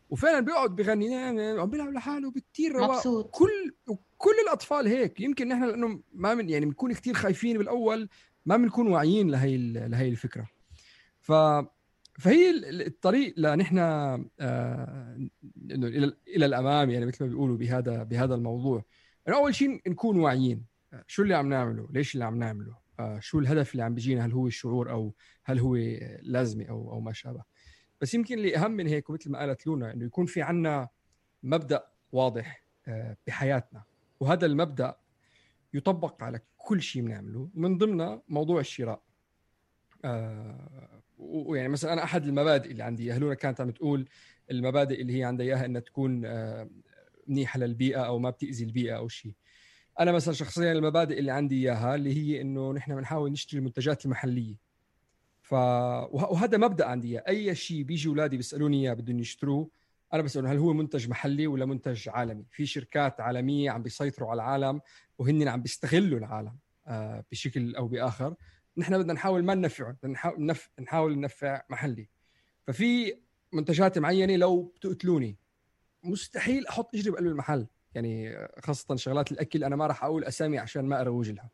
وفعلا 0.10 0.39
بيقعد 0.39 0.76
بغني 0.76 1.15
عم 1.60 1.69
بيلعب 1.69 1.93
لحاله 1.93 2.32
بكتير 2.32 2.71
رواق 2.71 3.21
كل 3.21 3.73
كل 4.17 4.36
الأطفال 4.47 4.88
هيك. 4.88 5.19
يمكن 5.19 5.47
نحن 5.47 5.63
لأنه 5.63 6.00
ما 6.13 6.34
من 6.34 6.50
يعني 6.50 6.65
بنكون 6.65 6.93
كثير 6.93 7.13
خايفين 7.13 7.58
بالأول 7.58 8.10
ما 8.45 8.58
بنكون 8.58 8.88
واعيين 8.88 9.30
لهي 9.32 9.58
لهي 9.88 10.10
الفكرة. 10.10 10.57
ف 11.28 11.32
فهي 12.20 12.50
ال- 12.50 12.66
ال- 12.66 12.86
الطريق 12.86 13.34
لنحن 13.38 13.78
آه 13.78 15.28
إنه 15.72 15.88
إلى 16.28 16.46
الأمام 16.46 16.90
يعني 16.90 17.06
مثل 17.06 17.24
ما 17.24 17.30
بيقولوا 17.30 17.58
بهذا 17.58 18.04
بهذا 18.04 18.36
الموضوع. 18.36 18.84
إنه 19.28 19.38
أول 19.38 19.56
شيء 19.56 19.82
نكون 19.88 20.20
واعيين. 20.20 20.66
شو 21.08 21.24
اللي 21.24 21.36
عم 21.36 21.50
نعمله؟ 21.50 21.88
ليش 21.92 22.13
اللي 22.13 22.26
عم 22.26 22.40
نعمله؟ 22.40 22.76
آه 23.00 23.20
شو 23.20 23.40
الهدف 23.40 23.72
اللي 23.72 23.84
عم 23.84 23.94
بيجينا؟ 23.96 24.26
هل 24.26 24.32
هو 24.32 24.48
الشعور 24.48 24.92
أو 24.92 25.13
هل 25.44 25.60
هو 25.60 25.76
لازمة 26.22 26.66
أو 26.66 26.92
أو 26.92 27.00
ما 27.00 27.13
شابه؟ 27.13 27.44
بس 28.02 28.13
يمكن 28.13 28.38
اللي 28.38 28.58
أهم 28.58 28.72
من 28.72 28.88
هيك 28.88 29.10
ومثل 29.10 29.32
ما 29.32 29.40
قالت 29.40 29.68
لونا 29.68 29.94
إنه 29.94 30.06
يكون 30.06 30.26
في 30.26 30.42
عنا 30.42 30.88
مبدأ 31.44 31.88
واضح 32.12 32.63
آه، 32.88 33.18
بحياتنا. 33.28 33.84
وهذا 34.20 34.46
المبدأ 34.46 34.96
يطبق 35.74 36.24
على 36.24 36.40
كل 36.58 36.82
شيء 36.82 37.02
بنعمله. 37.02 37.50
ومن 37.56 37.78
ضمنها 37.78 38.22
موضوع 38.30 38.60
الشراء. 38.60 39.02
ويعني 41.17 41.67
مثلا 41.69 41.93
أنا 41.93 42.03
أحد 42.03 42.25
المبادئ 42.25 42.71
اللي 42.71 42.84
عندي 42.84 43.12
هلونا 43.12 43.34
كانت 43.34 43.62
عم 43.62 43.71
تقول 43.71 44.08
المبادئ 44.51 45.01
اللي 45.01 45.19
هي 45.19 45.23
عندها 45.23 45.45
إياها 45.45 45.65
إنها 45.65 45.82
تكون 45.82 46.25
آه، 46.25 46.69
منيحة 47.27 47.60
للبيئة 47.60 47.99
أو 47.99 48.19
ما 48.19 48.30
بتأذي 48.30 48.63
البيئة 48.63 48.97
أو 48.97 49.08
شيء. 49.08 49.34
أنا 49.99 50.12
مثلا 50.12 50.34
شخصيا 50.34 50.71
المبادئ 50.71 51.19
اللي 51.19 51.32
عندي 51.32 51.56
إياها 51.56 51.95
اللي 51.95 52.13
هي 52.17 52.41
إنه 52.41 52.73
نحن 52.73 52.95
بنحاول 52.95 53.32
نشتري 53.32 53.60
المنتجات 53.60 54.06
المحلية. 54.06 54.56
ف 55.41 55.53
وه- 55.53 56.32
وهذا 56.32 56.58
مبدأ 56.58 56.86
عندي 56.86 57.08
إياه. 57.08 57.23
أي 57.27 57.56
شيء 57.56 57.84
بيجي 57.84 58.10
أولادي 58.10 58.38
بيسألوني 58.38 58.82
إياه 58.82 58.93
بدهم 58.93 59.19
يشتروه 59.19 59.69
أنا 60.13 60.21
بسألهم 60.21 60.51
هل 60.51 60.58
هو 60.58 60.73
منتج 60.73 61.10
محلي 61.10 61.47
ولا 61.47 61.65
منتج 61.65 62.10
عالمي؟ 62.10 62.45
في 62.51 62.65
شركات 62.65 63.21
عالمية 63.21 63.71
عم 63.71 63.84
بيسيطروا 63.84 64.30
على 64.30 64.41
العالم 64.41 64.82
وهن 65.17 65.47
عم 65.47 65.62
بيستغلوا 65.62 66.19
العالم 66.19 66.58
آه، 66.88 67.25
بشكل 67.32 67.75
أو 67.75 67.88
بآخر. 67.88 68.36
نحن 68.78 68.98
بدنا 68.98 69.13
نحاول 69.13 69.44
ما 69.44 69.56
ننفعهم 69.56 69.98
بدنا. 70.04 70.56
نحاول 70.80 71.20
ننفع 71.20 71.62
محلي. 71.70 72.10
ففي 72.68 73.18
منتجات 73.54 73.98
معينة 73.98 74.36
لو 74.36 74.63
بتقتلوني 74.63 75.38
مستحيل 76.04 76.68
أحط 76.68 76.96
إجري 76.96 77.12
بقلب 77.12 77.28
المحل. 77.28 77.68
يعني 77.96 78.38
خاصة 78.63 78.96
شغلات 78.96 79.32
الأكل 79.32 79.63
أنا 79.63 79.76
ما 79.76 79.88
راح 79.88 80.04
أقول 80.04 80.24
أسامي 80.24 80.58
عشان 80.58 80.86
ما 80.86 81.02
أروج 81.02 81.30
لها. 81.30 81.50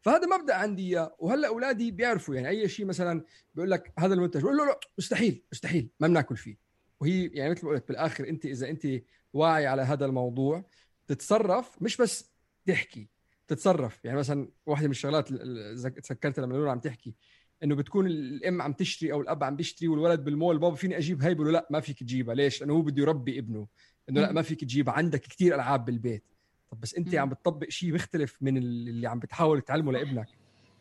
فهذا 0.00 0.36
مبدأ 0.36 0.54
عندي 0.54 0.82
إياه. 0.82 1.16
وهلأ 1.18 1.48
أولادي 1.48 1.90
بيعرفوا 1.90 2.34
يعني 2.34 2.48
أي 2.48 2.68
شيء 2.68 2.86
مثلا 2.86 3.24
بيقول 3.54 3.70
لك 3.70 3.92
هذا 3.98 4.14
المنتج 4.14 4.42
بقول 4.42 4.56
له 4.56 4.66
لا 4.66 4.80
مستحيل 4.98 5.42
مستحيل 5.52 5.90
ما 6.00 6.08
بناكل 6.08 6.36
فيه. 6.36 6.56
وهي 7.00 7.26
يعني 7.26 7.50
مثل 7.50 7.66
ما 7.66 7.72
قلت 7.72 7.88
بالآخر 7.88 8.28
أنت 8.28 8.46
إذا 8.46 8.68
أنت 8.68 8.86
واعي 9.32 9.66
على 9.66 9.82
هذا 9.82 10.06
الموضوع 10.06 10.64
تتصرف 11.06 11.82
مش 11.82 11.96
بس 11.96 12.30
تحكي 12.66 13.08
تتصرف. 13.48 14.04
يعني 14.04 14.18
مثلا 14.18 14.48
واحدة 14.66 14.86
من 14.86 14.90
الشغلات 14.90 15.30
اللي 15.30 15.90
تذكرتها 15.90 16.42
لما 16.46 16.56
نور 16.56 16.68
عم 16.68 16.78
تحكي 16.78 17.14
إنه 17.62 17.74
بتكون 17.74 18.06
الأم 18.06 18.62
عم 18.62 18.72
تشتري 18.72 19.12
أو 19.12 19.20
الأب 19.20 19.44
عم 19.44 19.56
بيشتري 19.56 19.88
والولد 19.88 20.24
بالمول 20.24 20.58
بابا 20.58 20.74
فيني 20.74 20.98
أجيب 20.98 21.22
هاي؟ 21.22 21.34
بقول 21.34 21.46
له 21.46 21.52
لا 21.52 21.66
ما 21.70 21.80
فيك 21.80 21.98
تجيبها. 21.98 22.34
ليش؟ 22.34 22.60
لأنه 22.60 22.74
هو 22.74 22.82
بده 22.82 23.02
يربي 23.02 23.38
ابنه. 23.38 23.66
إنه 24.08 24.20
لا 24.20 24.32
ما 24.32 24.42
فيك 24.42 24.60
تجيبها. 24.60 24.94
عندك 24.94 25.20
كثير 25.20 25.54
ألعاب 25.54 25.84
بالبيت. 25.84 26.24
طب 26.70 26.80
بس 26.80 26.94
أنت. 26.94 27.14
عم 27.14 27.28
بتطبق 27.28 27.68
شيء 27.68 27.94
مختلف 27.94 28.36
من 28.40 28.56
اللي 28.56 29.06
عم 29.06 29.18
بتحاول 29.18 29.60
تعلمه 29.60 29.92
لابنك. 29.92 30.28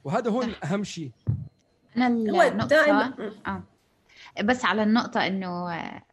وهذا 0.03 0.31
هون 0.31 0.49
أهم 0.63 0.83
شيء 0.83 1.11
أنا 1.97 2.07
هو 2.07 2.41
النقطه 2.41 2.75
آه. 3.47 3.63
بس 4.43 4.65
على 4.65 4.83
النقطة 4.83 5.27
إنه 5.27 5.73
آه، 5.73 6.03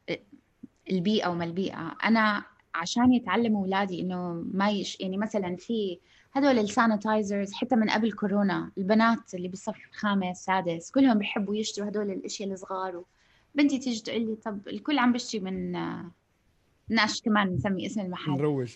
البيئة 0.91 1.29
وما 1.29 1.45
البيئة. 1.45 1.97
أنا 2.05 2.45
عشان 2.75 3.13
يتعلموا 3.13 3.61
أولادي 3.61 4.01
إنه 4.01 4.33
ما 4.53 4.71
يش 4.71 5.01
يعني 5.01 5.17
مثلا 5.17 5.57
في 5.57 5.99
هدول 6.33 6.59
السانيتايزرز 6.59 7.53
حتى 7.53 7.77
من 7.77 7.91
قبل 7.91 8.13
كورونا 8.13 8.71
البنات 8.79 9.35
اللي 9.35 9.49
بالصف 9.49 9.77
الخامس 9.91 10.45
سادس 10.45 10.91
كلهم 10.91 11.19
بيحبوا 11.19 11.57
يشتروا 11.57 11.89
هدول 11.89 12.11
الأشياء 12.11 12.53
الصغار. 12.53 13.03
بنتي 13.55 13.79
تيجي 13.79 14.03
تقول 14.03 14.21
لي 14.21 14.37
طب 14.37 14.69
الكل 14.69 14.99
عم 14.99 15.13
بيشتري 15.13 15.41
من 15.41 15.73
ناش 16.89 17.23
كمان 17.23 17.55
نسمي 17.55 17.87
اسم 17.87 18.01
المحل. 18.01 18.33
نروج. 18.33 18.73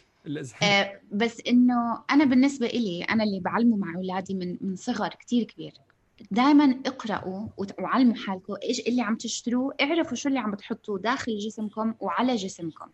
آه، 0.62 1.01
بس 1.12 1.42
إنه 1.49 2.03
أنا 2.11 2.25
بالنسبة 2.25 2.66
إلي 2.66 3.05
أنا 3.05 3.25
اللي 3.25 3.40
بعلمه 3.40 3.77
مع 3.77 3.95
أولادي 3.97 4.35
من 4.35 4.57
من 4.61 4.77
صغر 4.77 5.09
كتير 5.09 5.45
كبير. 5.45 5.73
دائما 6.31 6.81
اقرأوا 6.87 7.49
وعلموا 7.79 8.15
حالكم 8.15 8.55
إيش 8.63 8.81
اللي 8.81 9.03
عم 9.03 9.17
تشتروه 9.17 9.75
اعرفوا 9.81 10.17
شو 10.17 10.29
اللي 10.29 10.39
عم 10.39 10.51
بتحطوه 10.51 10.99
داخل 10.99 11.39
جسمكم 11.39 11.95
وعلى 12.01 12.37
جسمكم. 12.37 12.87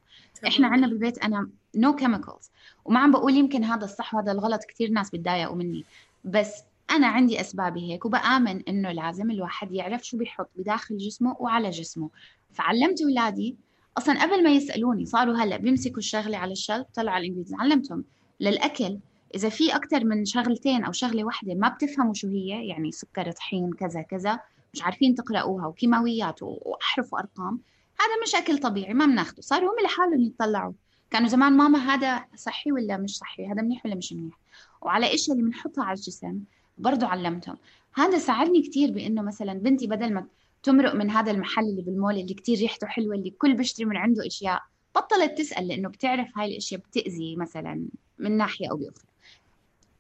إحنا 0.46 0.66
عندنا 0.66 0.86
بالبيت 0.86 1.18
أنا 1.18 1.48
نو 1.76 1.96
no 1.96 2.00
chemicals. 2.00 2.50
وما 2.84 3.00
عم 3.00 3.10
بقول 3.12 3.36
يمكن 3.36 3.64
هذا 3.64 3.84
الصح 3.84 4.14
وهذا 4.14 4.32
الغلط 4.32 4.64
كثير 4.64 4.90
ناس 4.90 5.10
بتضايقوا 5.10 5.56
مني. 5.56 5.84
بس 6.24 6.62
أنا 6.90 7.06
عندي 7.06 7.40
أسبابي 7.40 7.92
هيك 7.92 8.04
وبآمن 8.04 8.62
إنه 8.68 8.92
لازم 8.92 9.30
الواحد 9.30 9.72
يعرف 9.72 10.06
شو 10.06 10.16
بيحط 10.16 10.50
بداخل 10.56 10.98
جسمه 10.98 11.36
وعلى 11.40 11.70
جسمه. 11.70 12.10
فعلمت 12.52 13.02
اولادي 13.02 13.56
أصلا 13.98 14.22
قبل 14.22 14.44
ما 14.44 14.50
يسألوني 14.50 15.06
صاروا 15.06 15.36
هلأ 15.36 15.56
بيمسكوا 15.56 15.98
الشغلة 15.98 16.38
على 16.38 16.52
الشلف 16.52 16.86
طلعوا 16.94 17.16
على 17.16 17.22
الإنجليزي 17.22 17.56
علمتهم. 17.58 18.04
للأكل 18.40 18.98
إذا 19.34 19.48
في 19.48 19.76
أكثر 19.76 20.04
من 20.04 20.24
شغلتين 20.24 20.84
أو 20.84 20.92
شغلة 20.92 21.24
واحدة 21.24 21.54
ما 21.54 21.68
بتفهموا 21.68 22.14
شو 22.14 22.28
هي 22.28 22.68
يعني 22.68 22.92
سكر 22.92 23.32
طحين 23.32 23.70
كذا 23.72 24.02
كذا 24.02 24.40
مش 24.74 24.82
عارفين 24.82 25.14
تقرأوها 25.14 25.66
وكيماويات 25.66 26.42
واحرف 26.42 27.12
وارقام 27.12 27.60
هذا 28.00 28.22
مش 28.22 28.34
أكل 28.34 28.58
طبيعي 28.58 28.94
ما 28.94 29.06
بناخده. 29.06 29.42
صاروا 29.42 29.70
هم 29.70 29.84
لحالهم 29.84 30.20
يتطلعوا 30.20 30.72
كانوا 31.10 31.28
زمان 31.28 31.52
ماما 31.52 31.78
هذا 31.78 32.24
صحي 32.36 32.72
ولا 32.72 32.96
مش 32.96 33.16
صحي 33.18 33.46
هذا 33.46 33.62
منيح 33.62 33.86
ولا 33.86 33.94
مش 33.94 34.12
منيح. 34.12 34.38
وعلى 34.82 35.14
اشياء 35.14 35.36
اللي 35.36 35.48
بنحطها 35.48 35.84
على 35.84 35.96
الجسم؟ 35.96 36.40
برضو 36.78 37.06
علمتهم. 37.06 37.56
هذا 37.94 38.18
ساعدني 38.18 38.62
كثير 38.62 38.90
بإنه 38.90 39.22
مثلا 39.22 39.52
بنتي 39.52 39.86
بدل 39.86 40.14
ما 40.14 40.26
تمرق 40.62 40.94
من 40.94 41.10
هذا 41.10 41.30
المحل 41.30 41.62
اللي 41.62 41.82
بالمول 41.82 42.18
اللي 42.18 42.34
كثير 42.34 42.58
ريحته 42.58 42.86
حلوة 42.86 43.14
اللي 43.14 43.30
كل 43.30 43.54
بيشتري 43.54 43.84
من 43.84 43.96
عنده 43.96 44.26
أشياء 44.26 44.62
بطلت 44.94 45.38
تسأل 45.38 45.68
لإنه 45.68 45.88
بتعرف 45.88 46.28
هاي 46.38 46.52
الأشياء 46.52 46.80
بتأذي 46.80 47.36
مثلا 47.36 47.88
من 48.18 48.36
ناحية 48.36 48.70
أو 48.70 48.76
بأخرى. 48.76 49.11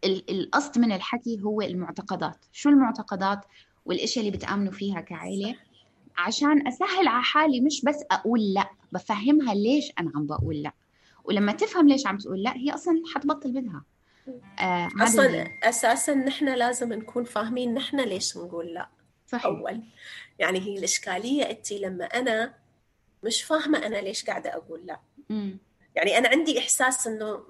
القصد 0.04 0.78
من 0.78 0.92
الحكي 0.92 1.40
هو 1.42 1.60
المعتقدات. 1.62 2.44
شو 2.52 2.68
المعتقدات 2.68 3.40
والإشياء 3.86 4.26
اللي 4.26 4.36
بتآمنوا 4.36 4.72
فيها 4.72 5.00
كعائله 5.00 5.54
عشان 6.16 6.66
أسهل 6.68 7.08
على 7.08 7.22
حالي 7.22 7.60
مش 7.60 7.82
بس 7.84 8.04
أقول 8.10 8.54
لأ 8.54 8.70
بفهمها 8.92 9.54
ليش 9.54 9.92
أنا 10.00 10.12
عم 10.14 10.26
بقول 10.26 10.62
لأ. 10.62 10.72
ولما 11.24 11.52
تفهم 11.52 11.88
ليش 11.88 12.06
عم 12.06 12.18
تقول 12.18 12.42
لأ 12.42 12.56
هي 12.56 12.74
أصلا 12.74 13.02
حتبطل 13.14 13.52
بدها. 13.52 13.82
آه 14.60 14.88
اللي- 15.26 15.58
أساسا 15.62 16.14
نحن 16.14 16.48
لازم 16.54 16.92
نكون 16.92 17.24
فاهمين 17.24 17.74
نحن 17.74 18.00
ليش 18.00 18.36
نقول 18.36 18.66
لأ. 18.74 18.88
صحيح. 19.26 19.44
أول. 19.46 19.82
يعني 20.38 20.60
هي 20.60 20.78
الإشكالية 20.78 21.42
انت 21.42 21.72
لما 21.72 22.04
أنا 22.04 22.54
مش 23.24 23.42
فاهمة 23.42 23.78
أنا 23.78 23.96
ليش 23.96 24.24
قاعدة 24.24 24.54
أقول 24.54 24.86
لأ. 24.86 25.00
مم. 25.30 25.58
يعني 25.94 26.18
أنا 26.18 26.28
عندي 26.28 26.58
إحساس 26.58 27.06
إنه 27.06 27.44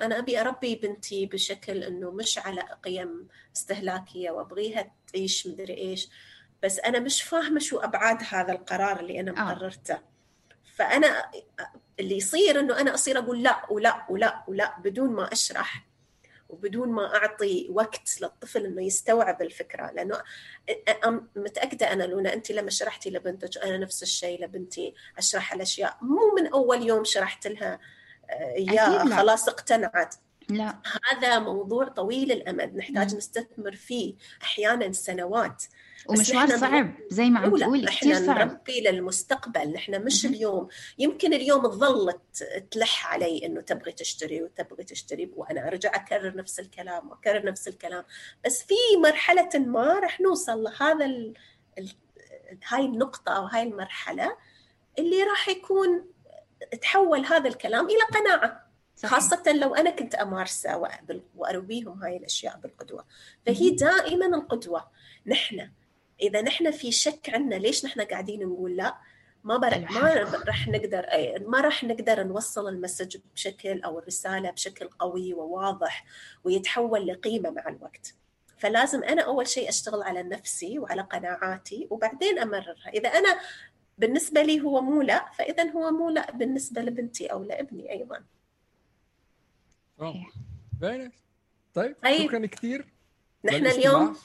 أنا 0.00 0.18
أبي 0.18 0.40
أربي 0.40 0.74
بنتي 0.74 1.26
بشكل 1.26 1.82
إنه 1.82 2.10
مش 2.10 2.38
على 2.38 2.62
قيم 2.84 3.28
استهلاكية 3.56 4.30
وأبغيها 4.30 4.92
تعيش 5.12 5.46
مدري 5.46 5.78
إيش 5.78 6.08
بس 6.62 6.78
أنا 6.78 6.98
مش 6.98 7.22
فاهمة 7.22 7.60
شو 7.60 7.78
أبعاد 7.78 8.18
هذا 8.28 8.52
القرار 8.52 9.00
اللي 9.00 9.20
أنا 9.20 9.30
آه. 9.30 9.44
مقررته 9.44 9.98
فأنا 10.76 11.30
اللي 12.00 12.16
يصير 12.16 12.60
إنه 12.60 12.80
أنا 12.80 12.94
أصير 12.94 13.18
أقول 13.18 13.42
لا 13.42 13.66
ولا 13.70 14.06
ولا 14.08 14.44
ولا 14.48 14.74
بدون 14.78 15.10
ما 15.10 15.32
أشرح 15.32 15.86
وبدون 16.54 16.88
ما 16.88 17.16
أعطي 17.16 17.68
وقت 17.70 18.20
للطفل 18.20 18.66
إنه 18.66 18.82
يستوعب 18.82 19.42
الفكرة 19.42 19.90
لأنه 19.90 20.22
متأكدة 21.36 21.92
أنا 21.92 22.04
لونا 22.04 22.34
انت 22.34 22.50
لما 22.50 22.70
شرحتي 22.70 23.10
لبنتك 23.10 23.58
أنا 23.58 23.78
نفس 23.78 24.02
الشيء 24.02 24.44
لبنتي 24.44 24.94
أشرح 25.18 25.52
الأشياء 25.52 25.96
مو 26.02 26.34
من 26.36 26.46
أول 26.46 26.82
يوم 26.82 27.04
شرحت 27.04 27.46
لها 27.46 27.78
اياه 28.30 29.04
خلاص 29.16 29.48
اقتنعت. 29.48 30.14
لا. 30.48 30.78
هذا 31.12 31.38
موضوع 31.38 31.88
طويل 31.88 32.32
الأمد 32.32 32.76
نحتاج 32.76 33.16
نستثمر 33.16 33.76
فيه 33.76 34.14
أحيانا 34.42 34.92
سنوات. 34.92 35.64
ومشوار 36.08 36.56
صعب 36.56 36.94
زي 37.10 37.30
ما 37.30 37.40
عم 37.40 37.56
تقول 37.56 37.88
كثير 37.88 38.14
صعب. 38.14 38.38
نربي 38.38 38.80
للمستقبل 38.80 39.72
نحن 39.72 40.04
مش 40.04 40.26
اليوم. 40.26 40.68
يمكن 40.98 41.34
اليوم 41.34 41.66
تظل 41.66 42.12
تلح 42.70 43.12
علي 43.12 43.46
إنه 43.46 43.60
تبغي 43.60 43.92
تشتري 43.92 44.42
وتبغي 44.42 44.84
تشتري 44.84 45.30
وأنا 45.36 45.68
أرجع 45.68 45.90
أكرر 45.94 46.36
نفس 46.36 46.60
الكلام 46.60 47.10
وأكرر 47.10 47.44
نفس 47.44 47.68
الكلام. 47.68 48.04
بس 48.44 48.62
في 48.62 48.74
مرحلة 49.02 49.50
ما 49.54 49.98
راح 49.98 50.20
نوصل 50.20 50.62
لهذا 50.62 51.04
ال... 51.04 51.34
ال... 51.78 51.90
هاي 52.68 52.84
النقطة 52.84 53.32
أو 53.32 53.44
هاي 53.44 53.62
المرحلة 53.62 54.36
اللي 54.98 55.22
راح 55.22 55.48
يكون 55.48 56.06
تحول 56.82 57.24
هذا 57.24 57.48
الكلام 57.48 57.86
إلى 57.86 58.02
قناعة. 58.14 58.63
صحيح. 58.96 59.14
خاصة 59.14 59.52
لو 59.52 59.74
أنا 59.74 59.90
كنت 59.90 60.14
أمارسه 60.14 60.88
وأرويهم 61.36 62.02
هاي 62.02 62.16
الأشياء 62.16 62.56
بالقدوة. 62.56 63.04
فهي 63.46 63.70
دائما 63.70 64.26
القدوة. 64.26 64.90
نحن 65.26 65.70
إذا 66.22 66.42
نحن 66.42 66.70
في 66.70 66.92
شك 66.92 67.30
عنا 67.30 67.54
ليش 67.54 67.84
نحن 67.84 68.00
قاعدين 68.00 68.46
نقول 68.46 68.76
لا 68.76 68.96
ما 69.44 69.56
بر... 69.56 69.78
ما 69.90 70.14
راح 70.46 70.68
نقدر 70.68 71.06
ما 71.46 71.60
راح 71.60 71.84
نقدر 71.84 72.22
نوصل 72.22 72.68
المسج 72.68 73.16
بشكل 73.34 73.82
أو 73.82 73.98
الرسالة 73.98 74.50
بشكل 74.50 74.88
قوي 74.88 75.34
وواضح 75.34 76.04
ويتحول 76.44 77.06
لقيمة 77.06 77.50
مع 77.50 77.68
الوقت. 77.68 78.14
فلازم 78.58 79.04
أنا 79.04 79.22
أول 79.22 79.48
شيء 79.48 79.68
أشتغل 79.68 80.02
على 80.02 80.22
نفسي 80.22 80.78
وعلى 80.78 81.02
قناعاتي 81.02 81.86
وبعدين 81.90 82.38
أمررها. 82.38 82.88
إذا 82.94 83.08
أنا 83.08 83.40
بالنسبة 83.98 84.42
لي 84.42 84.60
هو 84.60 84.80
مو 84.80 85.02
لا 85.02 85.30
فإذا 85.30 85.70
هو 85.70 85.90
مو 85.90 86.10
لا 86.10 86.30
بالنسبة 86.30 86.82
لبنتي 86.82 87.26
أو 87.26 87.42
لابني 87.42 87.92
أيضا. 87.92 88.24
طيب, 89.98 91.12
طيب. 91.74 91.96
شكرا 92.26 92.46
كثير. 92.46 92.94
نحن 93.44 93.66
اليوم 93.66 94.16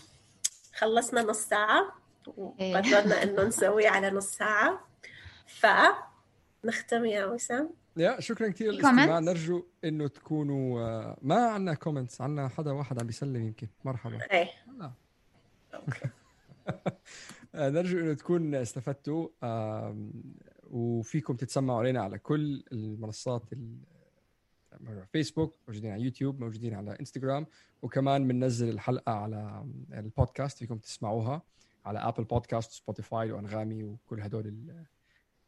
خلصنا 0.76 1.22
نص 1.22 1.40
ساعة 1.40 1.94
وقررنا 2.38 3.24
إنه 3.24 3.44
نسوي 3.44 3.88
على 3.88 4.10
نص 4.10 4.28
ساعة. 4.28 4.88
فنختم 5.48 7.06
يا 7.06 7.26
وسام. 7.26 7.70
يا 7.98 8.20
شكرا 8.20 8.50
كثير 8.50 8.72
للاستماع. 8.72 9.20
نرجو 9.20 9.66
إنه 9.84 10.08
تكونوا 10.08 10.82
آه، 10.82 11.18
ما 11.22 11.36
عندنا 11.36 11.74
كومنتس 11.74 12.22
عندنا 12.22 12.48
حدا 12.48 12.72
واحد 12.72 13.00
عم 13.00 13.08
بيسلم 13.08 13.46
يمكن. 13.46 13.68
مرحبا. 13.86 14.20
إيه. 14.32 14.50
نرجو 17.56 18.00
إنه 18.00 18.14
تكون 18.14 18.56
استفدتوا 18.56 19.28
وفيكم 20.70 21.36
تتسمعوا 21.36 21.80
علينا 21.80 22.02
على 22.02 22.20
كل 22.20 22.64
المنصات 22.72 23.44
فيسبوك 25.12 25.56
موجودين 25.68 25.92
على 25.92 26.04
يوتيوب 26.04 26.40
موجودين 26.40 26.74
على 26.74 27.00
انستغرام 27.00 27.46
وكمان 27.82 28.28
بننزل 28.28 28.70
الحلقة 28.70 29.12
على 29.12 29.66
البودكاست 29.94 30.58
فيكم 30.58 30.78
تسمعوها 30.78 31.42
على 31.86 32.00
Apple 32.00 32.24
Podcast 32.24 32.72
Spotify 32.72 33.32
وأنغامي 33.32 33.84
وكل 33.84 34.22
هدول 34.22 34.54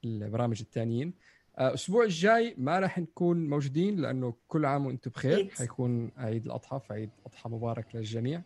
البرامج 0.06 0.62
الثانيين 0.62 1.14
الأسبوع 1.60 2.04
الجاي 2.04 2.56
ما 2.58 2.80
راح 2.80 3.00
نكون 3.00 3.50
موجودين 3.50 4.00
لأنه 4.00 4.34
كل 4.48 4.66
عام 4.66 4.86
وأنتم 4.86 5.12
بخير. 5.12 5.50
حيكون 5.58 6.12
عيد 6.18 6.46
الأضحى 6.46 6.80
فعيد 6.80 7.10
أضحى 7.26 7.50
مبارك 7.50 7.96
للجميع. 7.96 8.42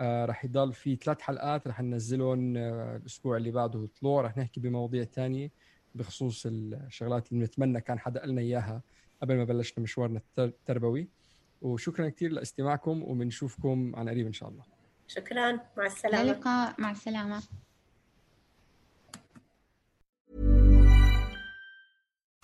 آه 0.00 0.24
راح 0.24 0.44
يضل 0.44 0.72
في 0.72 0.96
ثلاث 0.96 1.20
حلقات 1.20 1.66
راح 1.66 1.80
ننزلهم 1.80 2.56
آه 2.56 2.96
الأسبوع 2.96 3.36
اللي 3.36 3.50
بعده 3.50 3.88
طلوع. 4.00 4.22
راح 4.22 4.36
نحكي 4.36 4.60
بمواضيع 4.60 5.04
ثانية 5.04 5.50
بخصوص 5.94 6.46
الشغلات 6.46 7.32
اللي 7.32 7.44
نتمنى 7.44 7.80
كان 7.80 7.98
حدا 7.98 8.20
قالنا 8.20 8.40
إياها 8.40 8.82
قبل 9.22 9.36
ما 9.36 9.44
بلشنا 9.44 9.82
مشوارنا 9.84 10.20
التربوي. 10.38 11.08
وشكرا 11.62 12.08
كثير 12.08 12.32
لاستماعكم 12.32 13.02
وبنشوفكم 13.02 13.96
عن 13.96 14.08
قريب 14.08 14.26
إن 14.26 14.32
شاء 14.32 14.48
الله. 14.48 14.64
شكرا. 15.06 15.52
مع 15.76 15.86
السلامة. 15.86 16.22
اللقاء 16.22 16.80
مع 16.80 16.90
السلامة. 16.90 17.42